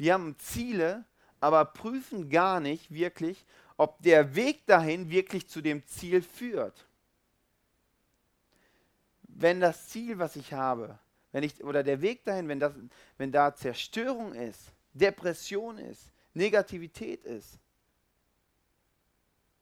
wir 0.00 0.14
haben 0.14 0.34
Ziele, 0.38 1.04
aber 1.40 1.62
prüfen 1.66 2.30
gar 2.30 2.58
nicht 2.58 2.90
wirklich, 2.90 3.44
ob 3.76 4.00
der 4.00 4.34
Weg 4.34 4.64
dahin 4.64 5.10
wirklich 5.10 5.46
zu 5.46 5.60
dem 5.60 5.86
Ziel 5.86 6.22
führt. 6.22 6.86
Wenn 9.24 9.60
das 9.60 9.90
Ziel, 9.90 10.18
was 10.18 10.36
ich 10.36 10.54
habe, 10.54 10.98
wenn 11.32 11.42
ich, 11.42 11.62
oder 11.62 11.82
der 11.82 12.00
Weg 12.00 12.24
dahin, 12.24 12.48
wenn, 12.48 12.58
das, 12.58 12.72
wenn 13.18 13.30
da 13.30 13.54
Zerstörung 13.54 14.32
ist, 14.32 14.72
Depression 14.94 15.76
ist, 15.76 16.10
Negativität 16.32 17.26
ist, 17.26 17.58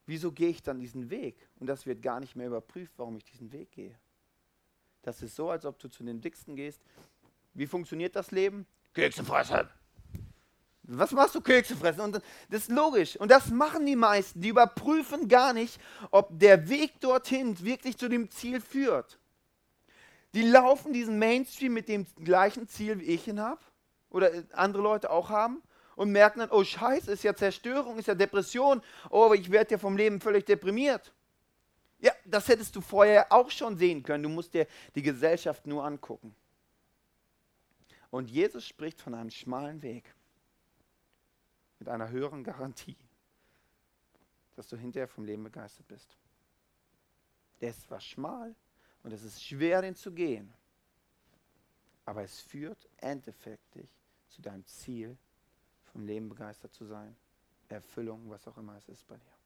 wieso 0.07 0.31
gehe 0.31 0.51
ich 0.51 0.63
dann 0.63 0.79
diesen 0.79 1.11
Weg? 1.11 1.49
Und 1.59 1.67
das 1.67 1.85
wird 1.85 2.01
gar 2.01 2.21
nicht 2.21 2.37
mehr 2.37 2.47
überprüft, 2.47 2.93
warum 2.97 3.17
ich 3.17 3.25
diesen 3.25 3.51
Weg 3.51 3.73
gehe. 3.73 3.99
Das 5.03 5.21
ist 5.21 5.35
so, 5.35 5.51
als 5.51 5.65
ob 5.65 5.81
du 5.81 5.89
zu 5.89 6.05
den 6.05 6.21
Dicksten 6.21 6.55
gehst. 6.55 6.81
Wie 7.55 7.67
funktioniert 7.67 8.15
das 8.15 8.31
Leben? 8.31 8.69
Kekse 8.95 9.25
fressen. 9.25 9.69
Was 10.91 11.13
machst 11.13 11.35
du 11.35 11.43
Kekse 11.43 11.77
fressen? 11.77 12.01
Und 12.01 12.23
das 12.49 12.63
ist 12.63 12.71
logisch. 12.71 13.17
Und 13.17 13.31
das 13.31 13.51
machen 13.51 13.85
die 13.85 13.95
meisten. 13.95 14.41
Die 14.41 14.49
überprüfen 14.49 15.29
gar 15.29 15.53
nicht, 15.53 15.79
ob 16.11 16.31
der 16.39 16.71
Weg 16.71 16.99
dorthin 17.01 17.63
wirklich 17.63 17.99
zu 17.99 18.09
dem 18.09 18.31
Ziel 18.31 18.63
führt. 18.63 19.19
Die 20.33 20.43
laufen 20.43 20.95
diesen 20.95 21.19
Mainstream 21.19 21.75
mit 21.75 21.89
dem 21.89 22.07
gleichen 22.25 22.69
Ziel, 22.69 23.01
wie 23.01 23.05
ich 23.05 23.29
ihn 23.29 23.39
habe. 23.39 23.61
Oder 24.09 24.31
andere 24.53 24.83
Leute 24.83 25.11
auch 25.11 25.29
haben. 25.29 25.63
Und 25.95 26.11
merken 26.11 26.39
dann, 26.39 26.51
oh 26.51 26.65
Scheiße, 26.65 27.13
ist 27.13 27.23
ja 27.23 27.35
Zerstörung, 27.35 27.99
ist 27.99 28.09
ja 28.09 28.15
Depression. 28.15 28.81
Oh, 29.11 29.35
ich 29.35 29.51
werde 29.51 29.73
ja 29.73 29.79
vom 29.79 29.95
Leben 29.95 30.23
völlig 30.23 30.47
deprimiert. 30.47 31.13
Ja, 31.99 32.13
das 32.25 32.49
hättest 32.49 32.75
du 32.75 32.81
vorher 32.81 33.31
auch 33.31 33.51
schon 33.51 33.77
sehen 33.77 34.03
können. 34.03 34.23
Du 34.23 34.31
musst 34.31 34.55
dir 34.55 34.67
die 34.95 35.03
Gesellschaft 35.03 35.67
nur 35.67 35.85
angucken. 35.85 36.35
Und 38.11 38.31
Jesus 38.31 38.65
spricht 38.65 39.03
von 39.03 39.15
einem 39.15 39.29
schmalen 39.29 39.83
Weg 39.83 40.15
mit 41.79 41.89
einer 41.89 42.09
höheren 42.09 42.45
Garantie, 42.45 42.97
dass 44.57 44.69
du 44.69 44.77
hinterher 44.77 45.09
vom 45.09 45.25
Leben 45.25 45.45
begeistert 45.45 45.87
bist. 45.89 46.17
Der 47.61 47.71
ist 47.71 47.83
zwar 47.83 48.01
schmal 48.01 48.55
und 49.03 49.13
es 49.13 49.23
ist 49.23 49.43
schwer, 49.43 49.83
den 49.83 49.95
zu 49.95 50.13
gehen, 50.13 50.53
aber 52.05 52.23
es 52.23 52.41
führt 52.41 52.89
endeffektig 52.99 53.89
zu 54.29 54.43
deinem 54.43 54.65
Ziel, 54.67 55.17
vom 55.93 56.05
Leben 56.05 56.29
begeistert 56.29 56.73
zu 56.73 56.85
sein, 56.85 57.17
Erfüllung, 57.69 58.31
was 58.31 58.47
auch 58.49 58.57
immer 58.57 58.77
es 58.77 58.89
ist 58.89 59.07
bei 59.07 59.17
dir. 59.17 59.39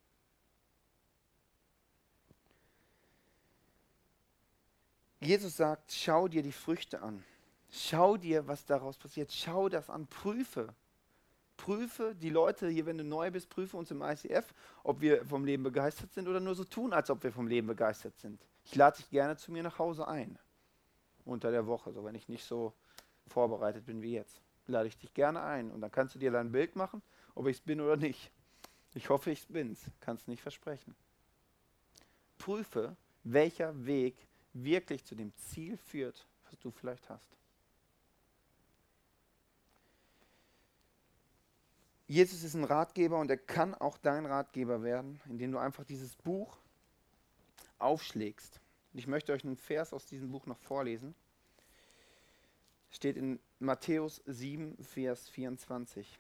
Jesus 5.21 5.57
sagt, 5.57 5.93
schau 5.93 6.27
dir 6.27 6.43
die 6.43 6.53
Früchte 6.53 7.01
an. 7.01 7.25
Schau 7.71 8.17
dir, 8.17 8.47
was 8.49 8.65
daraus 8.67 8.99
passiert. 8.99 9.33
Schau 9.33 9.69
das 9.69 9.89
an, 9.89 10.07
prüfe. 10.07 10.75
Prüfe 11.63 12.17
die 12.17 12.31
Leute 12.31 12.69
hier, 12.69 12.87
wenn 12.87 12.99
du 12.99 13.05
neu 13.05 13.31
bist, 13.31 13.49
prüfe 13.49 13.77
uns 13.77 13.89
im 13.93 14.03
ICF, 14.03 14.53
ob 14.83 15.01
wir 15.01 15.25
vom 15.25 15.45
Leben 15.45 15.63
begeistert 15.63 16.13
sind 16.13 16.27
oder 16.27 16.41
nur 16.41 16.57
so 16.57 16.65
tun, 16.65 16.93
als 16.93 17.09
ob 17.09 17.23
wir 17.23 17.31
vom 17.31 17.47
Leben 17.47 17.69
begeistert 17.69 18.19
sind. 18.19 18.45
Ich 18.65 18.75
lade 18.75 18.97
dich 18.97 19.09
gerne 19.11 19.37
zu 19.37 19.53
mir 19.53 19.63
nach 19.63 19.79
Hause 19.79 20.09
ein. 20.09 20.41
Unter 21.25 21.53
der 21.53 21.69
Woche, 21.69 21.93
so 21.93 22.05
wenn 22.05 22.17
ich 22.17 22.29
nicht 22.29 22.45
so 22.45 22.73
vorbereitet 23.29 23.87
bin 23.87 24.03
wie 24.03 24.15
jetzt. 24.15 24.43
Lade 24.67 24.89
ich 24.89 24.99
dich 24.99 25.15
gerne 25.15 25.41
ein 25.41 25.71
und 25.71 25.81
dann 25.81 25.93
kannst 25.93 26.17
du 26.17 26.19
dir 26.19 26.33
dein 26.33 26.51
Bild 26.51 26.75
machen, 26.75 27.01
ob 27.37 27.47
ich 27.47 27.59
es 27.59 27.63
bin 27.63 27.81
oder 27.81 27.97
nicht. 27.97 28.33
Ich 28.95 29.09
hoffe, 29.09 29.31
ich 29.31 29.47
bin's. 29.47 29.89
Kannst 30.01 30.27
nicht 30.27 30.43
versprechen. 30.43 30.97
Prüfe, 32.39 32.97
welcher 33.23 33.87
Weg 33.87 34.17
wirklich 34.53 35.05
zu 35.05 35.15
dem 35.15 35.33
Ziel 35.37 35.77
führt, 35.77 36.27
was 36.51 36.59
du 36.59 36.73
vielleicht 36.73 37.09
hast. 37.09 37.37
Jesus 42.13 42.45
ist 42.45 42.53
ein 42.53 42.65
Ratgeber 42.65 43.19
und 43.19 43.31
er 43.31 43.39
kann 43.39 43.75
auch 43.75 43.97
dein 43.97 44.27
Ratgeber 44.27 44.83
werden, 44.83 45.19
indem 45.31 45.51
du 45.51 45.57
einfach 45.57 45.83
dieses 45.83 46.15
Buch 46.15 46.59
aufschlägst. 47.79 48.61
Und 48.93 48.99
ich 48.99 49.07
möchte 49.07 49.33
euch 49.33 49.47
einen 49.47 49.57
Vers 49.57 49.95
aus 49.95 50.05
diesem 50.05 50.31
Buch 50.31 50.45
noch 50.45 50.59
vorlesen. 50.59 51.15
Steht 52.91 53.17
in 53.17 53.41
Matthäus 53.61 54.21
7, 54.27 54.77
Vers 54.85 55.31
24. 55.31 56.19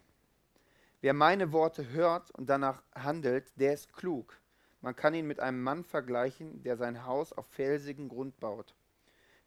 Wer 1.02 1.12
meine 1.12 1.52
Worte 1.52 1.87
hört 1.90 2.31
und 2.31 2.48
danach 2.48 2.83
handelt, 2.94 3.52
der 3.61 3.74
ist 3.74 3.92
klug. 3.92 4.40
Man 4.81 4.96
kann 4.96 5.12
ihn 5.12 5.26
mit 5.26 5.40
einem 5.40 5.62
Mann 5.62 5.85
vergleichen, 5.85 6.62
der 6.62 6.78
sein 6.78 7.05
Haus 7.05 7.35
auf 7.35 7.44
felsigen 7.48 8.09
Grund 8.09 8.40
baut. 8.40 8.74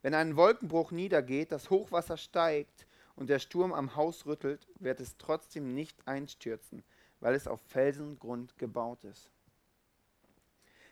Wenn 0.00 0.14
ein 0.14 0.36
Wolkenbruch 0.36 0.92
niedergeht, 0.92 1.50
das 1.50 1.70
Hochwasser 1.70 2.16
steigt 2.16 2.86
und 3.16 3.28
der 3.28 3.38
Sturm 3.38 3.72
am 3.72 3.96
Haus 3.96 4.26
rüttelt, 4.26 4.68
wird 4.78 5.00
es 5.00 5.16
trotzdem 5.16 5.74
nicht 5.74 6.06
einstürzen, 6.06 6.84
weil 7.20 7.34
es 7.34 7.48
auf 7.48 7.60
Felsengrund 7.62 8.56
gebaut 8.58 9.02
ist. 9.04 9.30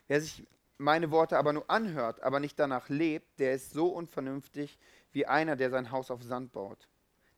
Wer 0.08 0.20
sich 0.20 0.46
meine 0.78 1.10
Worte 1.10 1.38
aber 1.38 1.52
nur 1.52 1.70
anhört, 1.70 2.22
aber 2.22 2.40
nicht 2.40 2.58
danach 2.58 2.88
lebt, 2.88 3.38
der 3.38 3.54
ist 3.54 3.72
so 3.72 3.88
unvernünftig 3.88 4.78
wie 5.12 5.26
einer, 5.26 5.56
der 5.56 5.70
sein 5.70 5.90
Haus 5.90 6.10
auf 6.10 6.22
Sand 6.22 6.52
baut. 6.52 6.88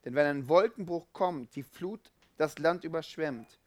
Denn 0.05 0.15
wenn 0.15 0.25
ein 0.25 0.49
Wolkenbruch 0.49 1.07
kommt, 1.13 1.55
die 1.55 1.63
Flut 1.63 2.11
das 2.37 2.57
Land 2.59 2.83
überschwemmt 2.83 3.59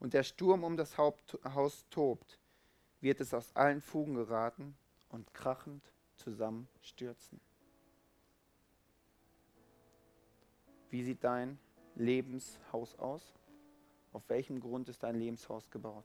und 0.00 0.12
der 0.12 0.22
Sturm 0.22 0.64
um 0.64 0.76
das 0.76 0.98
Haus 0.98 1.86
tobt, 1.90 2.38
wird 3.00 3.20
es 3.20 3.32
aus 3.32 3.54
allen 3.54 3.80
Fugen 3.80 4.14
geraten 4.14 4.76
und 5.08 5.32
krachend 5.34 5.92
zusammenstürzen. 6.16 7.40
Wie 10.94 11.02
sieht 11.02 11.24
dein 11.24 11.58
Lebenshaus 11.96 12.96
aus? 13.00 13.34
Auf 14.12 14.22
welchem 14.28 14.60
Grund 14.60 14.88
ist 14.88 15.02
dein 15.02 15.16
Lebenshaus 15.16 15.68
gebaut? 15.68 16.04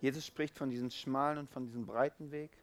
Jesus 0.00 0.24
spricht 0.24 0.56
von 0.56 0.70
diesem 0.70 0.88
schmalen 0.88 1.38
und 1.38 1.50
von 1.50 1.64
diesem 1.64 1.84
breiten 1.84 2.30
Weg. 2.30 2.56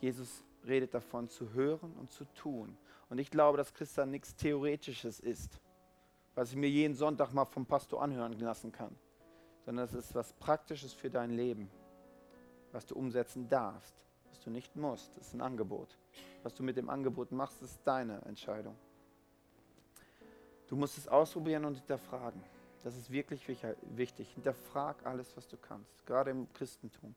Jesus 0.00 0.42
redet 0.66 0.94
davon 0.94 1.28
zu 1.28 1.52
hören 1.52 1.92
und 1.98 2.10
zu 2.10 2.24
tun. 2.32 2.78
Und 3.10 3.18
ich 3.18 3.30
glaube, 3.30 3.58
dass 3.58 3.74
Christian 3.74 4.10
nichts 4.10 4.34
Theoretisches 4.36 5.20
ist, 5.20 5.60
was 6.34 6.52
ich 6.52 6.56
mir 6.56 6.70
jeden 6.70 6.94
Sonntag 6.94 7.34
mal 7.34 7.44
vom 7.44 7.66
Pastor 7.66 8.00
anhören 8.00 8.32
lassen 8.38 8.72
kann, 8.72 8.96
sondern 9.66 9.84
es 9.84 9.92
ist 9.92 10.14
was 10.14 10.32
Praktisches 10.32 10.94
für 10.94 11.10
dein 11.10 11.32
Leben, 11.32 11.70
was 12.72 12.86
du 12.86 12.94
umsetzen 12.94 13.50
darfst, 13.50 14.02
was 14.30 14.40
du 14.40 14.48
nicht 14.48 14.76
musst. 14.76 15.14
Das 15.18 15.26
ist 15.26 15.34
ein 15.34 15.42
Angebot. 15.42 15.98
Was 16.42 16.54
du 16.54 16.62
mit 16.62 16.76
dem 16.76 16.88
Angebot 16.88 17.32
machst, 17.32 17.62
ist 17.62 17.80
deine 17.84 18.20
Entscheidung. 18.22 18.76
Du 20.68 20.76
musst 20.76 20.98
es 20.98 21.08
ausprobieren 21.08 21.64
und 21.64 21.76
hinterfragen. 21.76 22.42
Das 22.84 22.96
ist 22.96 23.10
wirklich 23.10 23.46
wichtig. 23.48 24.30
Hinterfrag 24.34 25.04
alles, 25.04 25.36
was 25.36 25.48
du 25.48 25.56
kannst, 25.56 26.06
gerade 26.06 26.30
im 26.30 26.52
Christentum. 26.52 27.14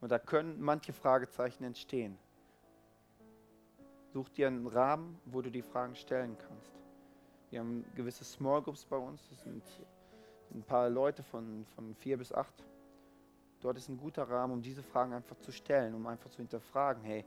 Und 0.00 0.12
da 0.12 0.18
können 0.18 0.60
manche 0.60 0.92
Fragezeichen 0.92 1.64
entstehen. 1.64 2.18
Such 4.12 4.28
dir 4.28 4.46
einen 4.46 4.66
Rahmen, 4.66 5.18
wo 5.24 5.42
du 5.42 5.50
die 5.50 5.62
Fragen 5.62 5.96
stellen 5.96 6.36
kannst. 6.38 6.72
Wir 7.50 7.60
haben 7.60 7.84
gewisse 7.94 8.24
Small 8.24 8.62
Groups 8.62 8.84
bei 8.84 8.96
uns. 8.96 9.26
Das 9.30 9.42
sind 9.42 9.62
ein 10.54 10.62
paar 10.62 10.88
Leute 10.88 11.22
von, 11.22 11.64
von 11.74 11.94
vier 11.94 12.16
bis 12.16 12.32
acht. 12.32 12.64
Dort 13.60 13.78
ist 13.78 13.88
ein 13.88 13.96
guter 13.96 14.28
Rahmen, 14.28 14.52
um 14.52 14.62
diese 14.62 14.82
Fragen 14.82 15.12
einfach 15.12 15.38
zu 15.38 15.50
stellen, 15.50 15.94
um 15.94 16.06
einfach 16.06 16.30
zu 16.30 16.38
hinterfragen, 16.38 17.02
hey, 17.02 17.24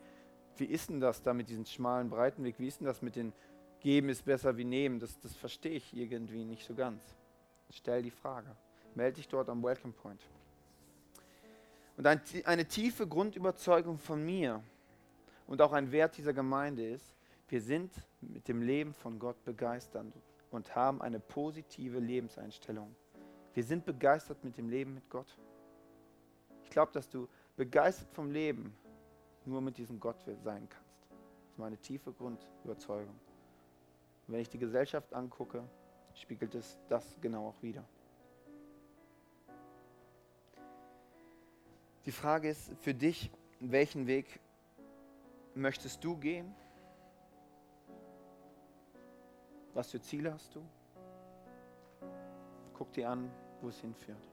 wie 0.60 0.66
ist 0.66 0.90
denn 0.90 1.00
das 1.00 1.22
da 1.22 1.34
mit 1.34 1.50
diesem 1.50 1.66
schmalen 1.66 2.10
Breitenweg? 2.10 2.60
Wie 2.60 2.68
ist 2.68 2.80
denn 2.80 2.88
das 2.88 3.02
mit 3.02 3.16
den 3.16 3.34
Geben 3.80 4.10
ist 4.10 4.26
besser 4.26 4.58
wie 4.58 4.66
Nehmen? 4.66 5.00
Das, 5.00 5.20
das 5.20 5.36
verstehe 5.36 5.74
ich 5.74 5.96
irgendwie 5.96 6.44
nicht 6.44 6.66
so 6.66 6.76
ganz. 6.76 7.02
Stell 7.70 8.02
die 8.02 8.12
Frage. 8.12 8.56
Melde 8.96 9.18
dich 9.18 9.28
dort 9.28 9.50
am 9.50 9.64
Welcome 9.64 9.94
Point. 9.94 10.22
Und 11.98 12.08
ein, 12.08 12.22
eine 12.46 12.66
tiefe 12.66 13.08
Grundüberzeugung 13.08 13.98
von 14.00 14.26
mir 14.26 14.64
und 15.48 15.62
auch 15.62 15.74
ein 15.74 15.92
Wert 15.92 16.18
dieser 16.18 16.34
Gemeinde 16.34 16.88
ist, 16.88 17.14
wir 17.50 17.62
sind 17.62 17.92
mit 18.22 18.48
dem 18.48 18.62
Leben 18.62 18.94
von 18.94 19.20
Gott 19.20 19.44
begeistert 19.44 20.06
und 20.52 20.76
haben 20.76 21.02
eine 21.02 21.20
positive 21.20 22.00
Lebenseinstellung. 22.00 22.96
Wir 23.54 23.64
sind 23.64 23.86
begeistert 23.86 24.44
mit 24.44 24.58
dem 24.58 24.70
Leben 24.70 24.94
mit 24.94 25.10
Gott. 25.10 25.38
Ich 26.64 26.70
glaube, 26.70 26.92
dass 26.92 27.10
du 27.10 27.28
begeistert 27.58 28.10
vom 28.12 28.32
Leben 28.32 28.74
nur 29.50 29.62
mit 29.62 29.78
diesem 29.78 30.00
Gott 30.00 30.22
sein 30.44 30.68
kannst. 30.70 31.10
Das 31.10 31.52
ist 31.52 31.58
meine 31.58 31.78
tiefe 31.78 32.14
Grundüberzeugung. 32.14 33.16
Und 34.28 34.34
wenn 34.34 34.42
ich 34.42 34.50
die 34.50 34.60
Gesellschaft 34.60 35.14
angucke, 35.14 35.64
spiegelt 36.14 36.56
es 36.56 36.78
das 36.88 37.18
genau 37.20 37.50
auch 37.50 37.62
wieder. 37.64 37.84
Die 42.06 42.12
Frage 42.12 42.50
ist 42.50 42.72
für 42.80 42.94
dich, 42.94 43.32
welchen 43.60 44.08
Weg 44.08 44.40
möchtest 45.54 46.04
du 46.04 46.16
gehen? 46.16 46.54
Was 49.74 49.92
für 49.92 50.02
Ziele 50.02 50.34
hast 50.34 50.56
du? 50.56 50.62
Guck 52.74 52.92
dir 52.94 53.10
an, 53.10 53.30
wo 53.62 53.68
es 53.68 53.80
hinführt. 53.82 54.30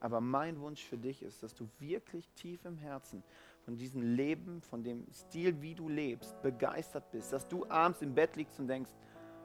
Aber 0.00 0.20
mein 0.20 0.58
Wunsch 0.60 0.82
für 0.84 0.96
dich 0.96 1.22
ist, 1.22 1.42
dass 1.42 1.54
du 1.54 1.68
wirklich 1.78 2.30
tief 2.30 2.64
im 2.64 2.78
Herzen 2.78 3.22
von 3.64 3.76
diesem 3.76 4.02
Leben, 4.02 4.60
von 4.62 4.82
dem 4.82 5.06
Stil, 5.12 5.60
wie 5.60 5.74
du 5.74 5.88
lebst, 5.88 6.40
begeistert 6.42 7.10
bist. 7.10 7.32
Dass 7.32 7.46
du 7.46 7.66
abends 7.68 8.02
im 8.02 8.14
Bett 8.14 8.36
liegst 8.36 8.58
und 8.58 8.68
denkst, 8.68 8.90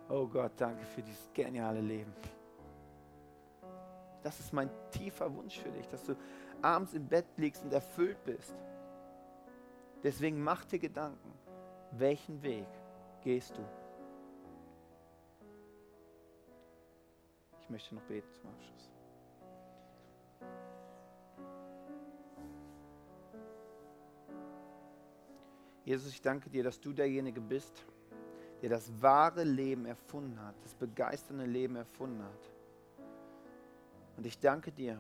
oh 0.10 0.28
Gott, 0.28 0.54
danke 0.58 0.86
für 0.86 1.02
dieses 1.02 1.32
geniale 1.34 1.82
Leben. 1.82 2.14
Das 4.24 4.40
ist 4.40 4.54
mein 4.54 4.70
tiefer 4.92 5.34
Wunsch 5.36 5.60
für 5.60 5.70
dich, 5.70 5.88
dass 5.88 6.04
du 6.06 6.16
abends 6.62 6.94
im 6.94 7.08
Bett 7.08 7.26
liegst 7.38 7.64
und 7.64 7.72
erfüllt 7.72 8.24
bist. 8.24 8.56
Deswegen 10.02 10.44
mach 10.44 10.66
dir 10.66 10.80
Gedanken, 10.80 11.32
welchen 11.92 12.42
Weg 12.42 12.68
gehst 13.22 13.56
du? 13.58 13.62
Ich 17.62 17.70
möchte 17.70 17.96
noch 17.96 18.04
beten 18.04 18.32
zum 18.34 18.50
Abschluss. 18.50 18.95
Jesus, 25.86 26.12
ich 26.12 26.22
danke 26.22 26.50
dir, 26.50 26.64
dass 26.64 26.82
du 26.82 26.92
derjenige 26.92 27.40
bist, 27.40 27.86
der 28.62 28.70
das 28.70 28.92
wahre 29.02 29.44
Leben 29.44 29.86
erfunden 29.86 30.40
hat, 30.42 30.56
das 30.64 30.74
begeisternde 30.76 31.46
Leben 31.46 31.76
erfunden 31.76 32.24
hat. 32.24 32.52
Und 34.18 34.26
ich 34.26 34.40
danke 34.40 34.72
dir, 34.72 35.00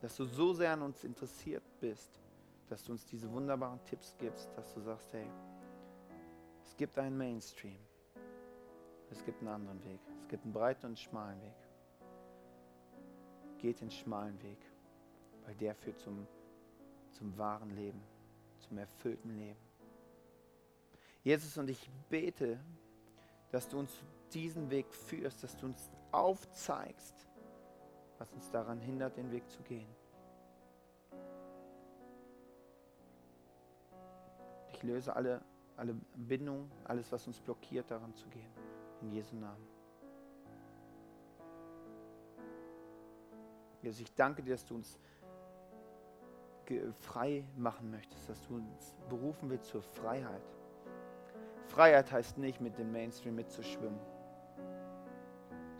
dass 0.00 0.16
du 0.16 0.24
so 0.24 0.52
sehr 0.54 0.72
an 0.72 0.82
uns 0.82 1.04
interessiert 1.04 1.64
bist, 1.80 2.20
dass 2.68 2.84
du 2.84 2.92
uns 2.92 3.04
diese 3.04 3.30
wunderbaren 3.30 3.82
Tipps 3.84 4.14
gibst, 4.18 4.48
dass 4.56 4.72
du 4.72 4.80
sagst, 4.80 5.12
hey, 5.12 5.26
es 6.64 6.76
gibt 6.76 6.98
einen 6.98 7.18
Mainstream, 7.18 7.78
es 9.10 9.22
gibt 9.24 9.40
einen 9.40 9.48
anderen 9.48 9.84
Weg, 9.84 10.00
es 10.22 10.28
gibt 10.28 10.44
einen 10.44 10.52
breiten 10.52 10.86
und 10.86 10.98
schmalen 10.98 11.40
Weg 11.42 11.62
geht 13.62 13.80
den 13.80 13.92
schmalen 13.92 14.42
Weg, 14.42 14.58
weil 15.44 15.54
der 15.54 15.74
führt 15.76 15.98
zum, 16.00 16.26
zum 17.12 17.38
wahren 17.38 17.70
Leben, 17.70 18.02
zum 18.58 18.76
erfüllten 18.76 19.38
Leben. 19.38 19.71
Jesus, 21.22 21.56
und 21.56 21.70
ich 21.70 21.90
bete, 22.08 22.58
dass 23.50 23.68
du 23.68 23.78
uns 23.78 23.92
diesen 24.32 24.70
Weg 24.70 24.92
führst, 24.94 25.42
dass 25.42 25.56
du 25.56 25.66
uns 25.66 25.90
aufzeigst, 26.10 27.28
was 28.18 28.32
uns 28.32 28.50
daran 28.50 28.80
hindert, 28.80 29.16
den 29.16 29.30
Weg 29.30 29.48
zu 29.48 29.62
gehen. 29.62 29.88
ich 34.82 34.88
löse 34.88 35.14
alle, 35.14 35.40
alle 35.76 35.94
Bindungen, 36.16 36.70
alles, 36.84 37.10
was 37.12 37.26
uns 37.26 37.40
blockiert, 37.40 37.90
daran 37.90 38.12
zu 38.14 38.28
gehen. 38.28 38.50
In 39.00 39.12
Jesu 39.12 39.36
Namen. 39.36 39.66
Jesus, 43.80 44.00
ich 44.00 44.14
danke 44.14 44.42
dir, 44.42 44.54
dass 44.54 44.64
du 44.64 44.74
uns 44.74 44.98
frei 47.00 47.44
machen 47.56 47.90
möchtest, 47.90 48.28
dass 48.28 48.40
du 48.46 48.56
uns 48.56 48.96
berufen 49.08 49.50
willst 49.50 49.66
zur 49.66 49.82
Freiheit. 49.82 50.42
Freiheit 51.72 52.12
heißt 52.12 52.36
nicht, 52.36 52.60
mit 52.60 52.76
dem 52.76 52.92
Mainstream 52.92 53.34
mitzuschwimmen, 53.34 53.98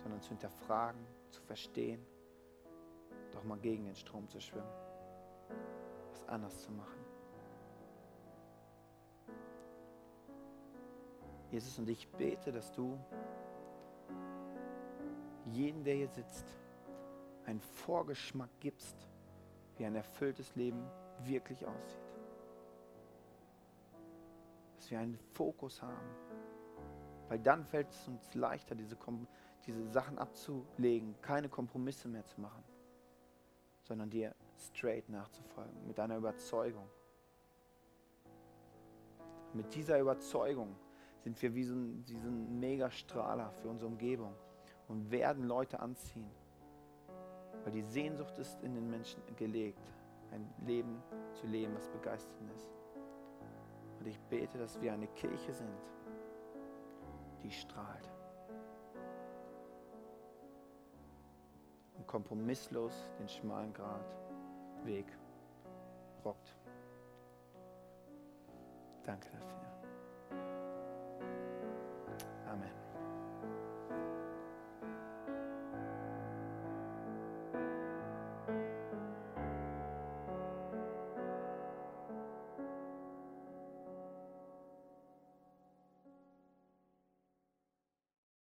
sondern 0.03 0.23
zu 0.23 0.31
hinterfragen, 0.31 1.05
zu 1.29 1.43
verstehen, 1.43 2.03
doch 3.31 3.45
mal 3.45 3.59
gegen 3.59 3.85
den 3.85 3.95
Strom 3.95 4.27
zu 4.27 4.41
schwimmen, 4.41 4.73
was 6.11 6.27
anders 6.29 6.63
zu 6.63 6.73
machen. 6.73 7.05
Jesus, 11.51 11.79
und 11.79 11.91
ich 11.91 12.09
bete, 12.09 12.51
dass 12.53 12.73
du 12.73 12.99
jeden, 15.45 15.85
der 15.85 15.97
hier 15.97 16.09
sitzt, 16.09 16.57
einen 17.45 17.61
Vorgeschmack 17.61 18.49
gibst, 18.61 19.07
wie 19.77 19.85
ein 19.85 19.95
erfülltes 19.95 20.57
Leben 20.57 20.83
wirklich 21.19 21.67
aussieht. 21.67 22.02
Wir 24.93 24.99
einen 24.99 25.17
Fokus 25.33 25.81
haben. 25.81 26.07
Weil 27.31 27.39
dann 27.39 27.65
fällt 27.65 27.89
es 27.89 28.09
uns 28.09 28.35
leichter, 28.35 28.75
diese, 28.75 28.95
diese 29.65 29.87
Sachen 29.87 30.19
abzulegen, 30.19 31.15
keine 31.23 31.49
Kompromisse 31.49 32.09
mehr 32.09 32.27
zu 32.27 32.39
machen, 32.43 32.63
sondern 33.85 34.11
dir 34.11 34.35
straight 34.59 35.09
nachzufolgen, 35.09 35.87
mit 35.87 35.99
einer 35.99 36.19
Überzeugung. 36.19 36.87
Mit 39.55 39.75
dieser 39.75 39.99
Überzeugung 39.99 40.77
sind 41.21 41.41
wir 41.41 41.55
wie 41.55 41.65
so 41.65 41.75
ein, 41.75 42.05
wie 42.07 42.19
so 42.19 42.29
ein 42.29 42.61
Megastrahler 42.61 43.51
für 43.63 43.69
unsere 43.69 43.91
Umgebung 43.91 44.35
und 44.89 45.11
werden 45.11 45.45
Leute 45.45 45.81
anziehen. 45.81 46.31
Weil 47.65 47.73
die 47.73 47.81
Sehnsucht 47.81 48.39
ist 48.39 48.61
in 48.63 48.75
den 48.75 48.91
Menschen 48.91 49.23
gelegt, 49.37 49.91
ein 50.33 50.53
Leben 50.67 51.03
zu 51.33 51.47
leben, 51.47 51.75
was 51.75 51.89
begeisternd 51.89 52.51
ist. 52.53 52.82
Und 54.03 54.09
ich 54.09 54.19
bete, 54.19 54.59
dass 54.59 54.81
wir 54.81 54.93
eine 54.93 55.07
Kirche 55.07 55.55
sind, 55.55 55.81
die 57.41 57.53
strahlt. 57.53 58.11
Und 61.95 62.05
kompromisslos 62.09 62.93
den 63.21 63.29
schmalen 63.29 63.73
Grat 63.73 64.05
Weg 64.83 65.07
rockt. 66.25 66.57
Danke 69.05 69.29
dafür. 69.31 69.62